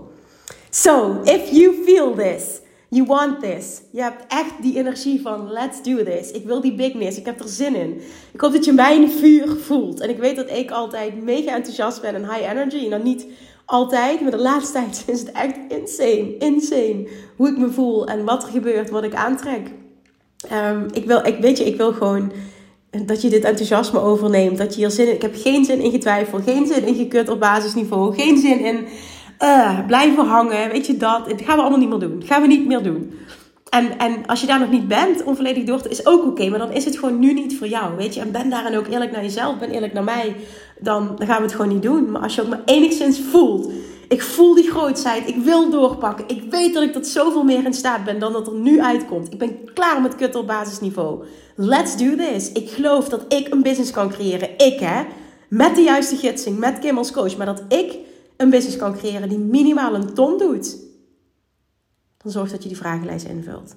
So, 0.70 1.20
if 1.24 1.50
you 1.52 1.84
feel 1.86 2.14
this, 2.14 2.62
you 2.90 3.06
want 3.06 3.40
this, 3.40 3.82
je 3.92 4.02
hebt 4.02 4.24
echt 4.28 4.54
die 4.62 4.78
energie 4.78 5.22
van 5.22 5.52
let's 5.52 5.84
do 5.84 6.04
this. 6.04 6.32
Ik 6.32 6.46
wil 6.46 6.62
die 6.62 6.76
bigness, 6.76 7.18
ik 7.18 7.26
heb 7.26 7.40
er 7.40 7.50
zin 7.50 7.76
in. 7.76 8.02
Ik 8.32 8.42
hoop 8.42 8.52
dat 8.52 8.66
je 8.66 8.74
mijn 8.74 9.12
vuur 9.12 9.58
voelt. 9.58 10.00
En 10.00 10.10
ik 10.10 10.18
weet 10.18 10.36
dat 10.36 10.52
ik 10.52 10.72
altijd 10.72 11.24
mega 11.24 11.56
enthousiast 11.56 12.02
ben 12.02 12.16
en 12.16 12.34
high 12.34 12.52
energy. 12.52 12.84
En 12.84 12.90
dan 12.90 13.04
niet 13.04 13.26
altijd, 13.66 14.22
maar 14.22 14.32
de 14.32 14.38
laatste 14.38 14.74
tijd 14.74 15.04
is 15.14 15.20
het 15.20 15.32
echt 15.32 15.58
insane, 15.68 16.38
insane 16.38 17.08
hoe 17.36 17.48
ik 17.48 17.58
me 17.58 17.70
voel 17.70 18.08
en 18.08 18.26
wat 18.26 18.44
er 18.44 18.50
gebeurt, 18.50 18.90
wat 18.90 19.04
ik 19.04 19.16
aantrek. 19.16 19.72
Um, 20.54 20.86
ik 20.92 21.06
wil, 21.06 21.26
ik 21.26 21.38
weet 21.38 21.58
je, 21.58 21.66
ik 21.66 21.78
wil 21.78 21.94
gewoon 21.94 22.32
dat 23.06 23.22
je 23.22 23.30
dit 23.30 23.44
enthousiasme 23.44 24.00
overneemt. 24.00 24.58
Dat 24.58 24.74
je 24.74 24.80
hier 24.80 24.92
zin 24.92 25.08
in... 25.08 25.14
Ik 25.14 25.22
heb 25.22 25.36
geen 25.36 25.66
zin 25.66 25.82
in 25.82 25.92
getwijfel. 25.92 26.40
Geen 26.40 26.68
zin 26.68 26.88
in 26.88 26.96
gekut 26.96 27.30
op 27.30 27.40
basisniveau. 27.40 28.16
Geen 28.16 28.38
zin 28.38 28.60
in 28.60 28.88
uh, 29.40 29.86
blijven 29.88 30.26
hangen. 30.26 30.70
Weet 30.72 30.86
je 30.86 30.98
dat? 30.98 31.30
Dat 31.30 31.42
gaan 31.42 31.56
we 31.56 31.62
allemaal 31.62 31.80
niet 31.80 31.90
meer 31.90 32.00
doen. 32.00 32.20
Dat 32.20 32.28
gaan 32.28 32.42
we 32.42 32.48
niet 32.48 32.68
meer 32.68 32.84
doen. 32.84 33.14
En, 33.70 33.98
en 33.98 34.26
als 34.26 34.42
je 34.42 34.48
daar 34.48 34.60
nog 34.60 34.70
niet 34.70 34.88
bent, 34.88 35.24
onvolledig 35.24 35.64
door, 35.64 35.82
is 35.90 36.06
ook 36.06 36.26
oké. 36.26 36.50
maar 36.50 36.60
dan 36.60 36.72
is 36.72 36.86
het 36.86 36.98
gewoon 36.98 37.20
nu 37.20 37.34
niet 37.34 37.58
voor 37.58 37.68
jou, 37.68 37.96
weet 37.96 38.14
je. 38.14 38.22
En 38.22 38.32
ben 38.32 38.50
daarin 38.50 38.78
ook 38.78 38.88
eerlijk 38.88 39.12
naar 39.12 39.24
jezelf, 39.24 39.58
ben 39.58 39.70
eerlijk 39.70 39.94
naar 39.94 40.04
mij. 40.04 40.36
Dan, 40.80 41.16
dan 41.18 41.28
gaan 41.28 41.38
we 41.38 41.44
het 41.44 41.56
gewoon 41.56 41.74
niet 41.74 41.82
doen. 41.82 42.12
Maar 42.12 42.22
als 42.22 42.36
je 42.36 42.42
ook 42.42 42.50
maar 42.50 42.62
enigszins 42.66 43.20
voelt. 43.32 43.72
Ik 44.10 44.22
voel 44.22 44.56
die 44.56 44.70
grootheid. 44.70 45.28
Ik 45.28 45.36
wil 45.36 45.70
doorpakken. 45.70 46.28
Ik 46.28 46.44
weet 46.50 46.74
dat 46.74 46.84
ik 46.84 46.94
tot 46.94 47.08
zoveel 47.08 47.44
meer 47.44 47.66
in 47.66 47.74
staat 47.74 48.04
ben 48.04 48.20
dan 48.20 48.34
dat 48.34 48.48
er 48.48 48.54
nu 48.54 48.82
uitkomt. 48.82 49.32
Ik 49.32 49.40
ben 49.40 49.74
klaar 49.74 50.02
met 50.02 50.16
kutten 50.16 50.42
op 50.42 50.48
basisniveau. 50.48 51.24
Let's 51.56 51.98
do 51.98 52.16
this. 52.16 52.52
Ik 52.52 52.70
geloof 52.70 53.10
dat 53.10 53.34
ik 53.34 53.54
een 53.54 53.62
business 53.62 53.92
kan 53.92 54.10
creëren. 54.10 54.50
Ik 54.58 54.80
hè. 54.80 55.04
Met 55.50 55.76
de 55.76 55.82
juiste 55.82 56.16
gidsing, 56.16 56.58
met 56.58 56.80
Kim 56.80 56.98
als 56.98 57.12
coach. 57.12 57.38
Maar 57.38 57.46
dat 57.46 57.64
ik 57.68 57.98
een 58.38 58.50
business 58.50 58.78
kan 58.78 58.98
creëren 58.98 59.30
die 59.30 59.38
minimaal 59.38 59.96
een 59.96 60.14
ton 60.14 60.38
doet 60.38 60.88
dan 62.24 62.32
zorg 62.32 62.52
dat 62.52 62.64
je 62.64 62.70
die 62.70 62.78
vragenlijst 62.78 63.26
invult. 63.26 63.76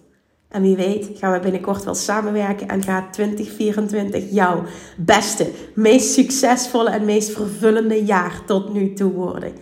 En 0.49 0.62
wie 0.62 0.77
weet 0.77 1.11
gaan 1.18 1.33
we 1.33 1.40
binnenkort 1.40 1.85
wel 1.85 1.95
samenwerken 1.95 2.68
en 2.68 2.83
gaat 2.83 3.12
2024 3.12 4.25
jouw 4.31 4.62
beste, 4.97 5.51
meest 5.75 6.12
succesvolle 6.12 6.90
en 6.90 7.05
meest 7.05 7.31
vervullende 7.31 8.05
jaar 8.05 8.42
tot 8.47 8.73
nu 8.73 8.92
toe 8.92 9.12
worden. 9.12 9.53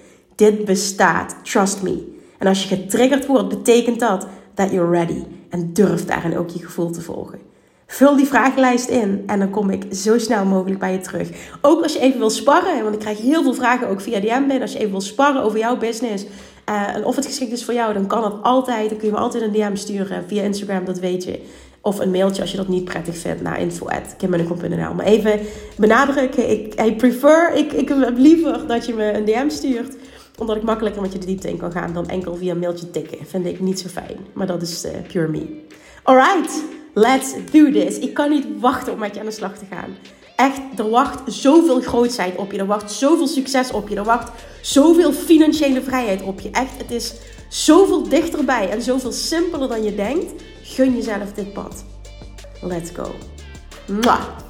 Dit 0.40 0.64
bestaat, 0.64 1.35
trust 1.42 1.83
me. 1.83 2.18
En 2.38 2.46
als 2.46 2.62
je 2.62 2.76
getriggerd 2.76 3.26
wordt, 3.26 3.48
betekent 3.48 4.00
dat 4.00 4.26
dat 4.55 4.70
you're 4.70 4.90
ready. 4.90 5.24
En 5.50 5.72
durf 5.72 6.05
daarin 6.05 6.38
ook 6.38 6.48
je 6.50 6.64
gevoel 6.64 6.90
te 6.90 7.00
volgen. 7.00 7.38
Vul 7.87 8.16
die 8.16 8.26
vragenlijst 8.26 8.88
in 8.88 9.22
en 9.26 9.38
dan 9.38 9.50
kom 9.50 9.70
ik 9.70 9.94
zo 9.94 10.18
snel 10.18 10.44
mogelijk 10.44 10.79
bij 10.79 10.92
je 10.92 11.00
terug. 11.00 11.29
Ook 11.61 11.83
als 11.83 11.92
je 11.92 12.00
even 12.00 12.18
wil 12.18 12.31
sparren, 12.31 12.83
want 12.83 12.94
ik 12.94 13.00
krijg 13.00 13.20
heel 13.20 13.42
veel 13.42 13.55
vragen 13.55 13.88
ook 13.88 14.00
via 14.00 14.20
DM 14.20 14.38
binnen. 14.38 14.61
Als 14.61 14.72
je 14.72 14.79
even 14.79 14.90
wil 14.90 15.00
sparren 15.00 15.42
over 15.42 15.59
jouw 15.59 15.76
business, 15.76 16.24
uh, 16.24 16.94
en 16.94 17.05
of 17.05 17.16
het 17.16 17.26
geschikt 17.26 17.53
is 17.53 17.64
voor 17.64 17.74
jou, 17.74 17.92
dan 17.92 18.07
kan 18.07 18.22
dat 18.22 18.42
altijd. 18.42 18.88
Dan 18.88 18.98
kun 18.98 19.09
je 19.09 19.14
me 19.14 19.20
altijd 19.20 19.42
een 19.42 19.53
DM 19.53 19.76
sturen 19.76 20.24
via 20.26 20.42
Instagram, 20.42 20.85
dat 20.85 20.98
weet 20.98 21.24
je. 21.24 21.40
Of 21.81 21.98
een 21.98 22.11
mailtje 22.11 22.42
als 22.42 22.50
je 22.50 22.57
dat 22.57 22.68
niet 22.68 22.85
prettig 22.85 23.16
vindt 23.16 23.42
naar 23.42 23.61
info.kimmunnekom.nl. 23.61 24.94
Maar 24.94 25.07
even 25.07 25.40
benadrukken, 25.76 26.50
ik 26.50 26.81
I 26.81 26.96
prefer, 26.96 27.55
ik, 27.55 27.72
ik 27.72 27.88
heb 27.88 28.18
liever 28.18 28.66
dat 28.66 28.87
je 28.87 28.94
me 28.94 29.12
een 29.12 29.24
DM 29.24 29.48
stuurt. 29.48 29.99
Omdat 30.40 30.57
ik 30.57 30.62
makkelijker 30.62 31.03
met 31.03 31.12
je 31.12 31.18
de 31.18 31.26
diepte 31.26 31.48
in 31.48 31.57
kan 31.57 31.72
gaan 31.72 31.92
dan 31.92 32.09
enkel 32.09 32.37
via 32.37 32.53
een 32.53 32.59
mailtje 32.59 32.90
tikken. 32.90 33.26
Vind 33.26 33.46
ik 33.46 33.61
niet 33.61 33.81
zo 33.81 33.88
fijn. 33.88 34.16
Maar 34.33 34.46
dat 34.46 34.62
is 34.62 34.85
uh, 34.85 34.90
pure 35.09 35.29
me. 35.29 35.64
Alright, 36.03 36.62
let's 36.94 37.35
do 37.53 37.70
this. 37.70 37.98
Ik 37.98 38.14
kan 38.14 38.31
niet 38.31 38.46
wachten 38.61 38.92
om 38.92 38.98
met 38.98 39.14
je 39.14 39.20
aan 39.20 39.26
de 39.26 39.33
slag 39.33 39.59
te 39.59 39.64
gaan. 39.70 39.96
Echt, 40.37 40.61
er 40.76 40.90
wacht 40.90 41.33
zoveel 41.33 41.81
grootheid 41.81 42.37
op 42.37 42.53
je. 42.53 42.59
Er 42.59 42.66
wacht 42.66 42.92
zoveel 42.92 43.26
succes 43.26 43.70
op 43.70 43.88
je. 43.88 43.96
Er 43.96 44.05
wacht 44.05 44.31
zoveel 44.61 45.12
financiële 45.12 45.83
vrijheid 45.83 46.22
op 46.22 46.40
je. 46.40 46.50
Echt, 46.50 46.79
het 46.79 46.90
is 46.90 47.14
zoveel 47.48 48.09
dichterbij 48.09 48.70
en 48.70 48.83
zoveel 48.83 49.12
simpeler 49.12 49.68
dan 49.68 49.83
je 49.83 49.94
denkt. 49.94 50.42
Gun 50.62 50.96
jezelf 50.96 51.33
dit 51.33 51.53
pad. 51.53 51.85
Let's 52.61 52.90
go. 52.90 53.11
Mwah. 53.87 54.49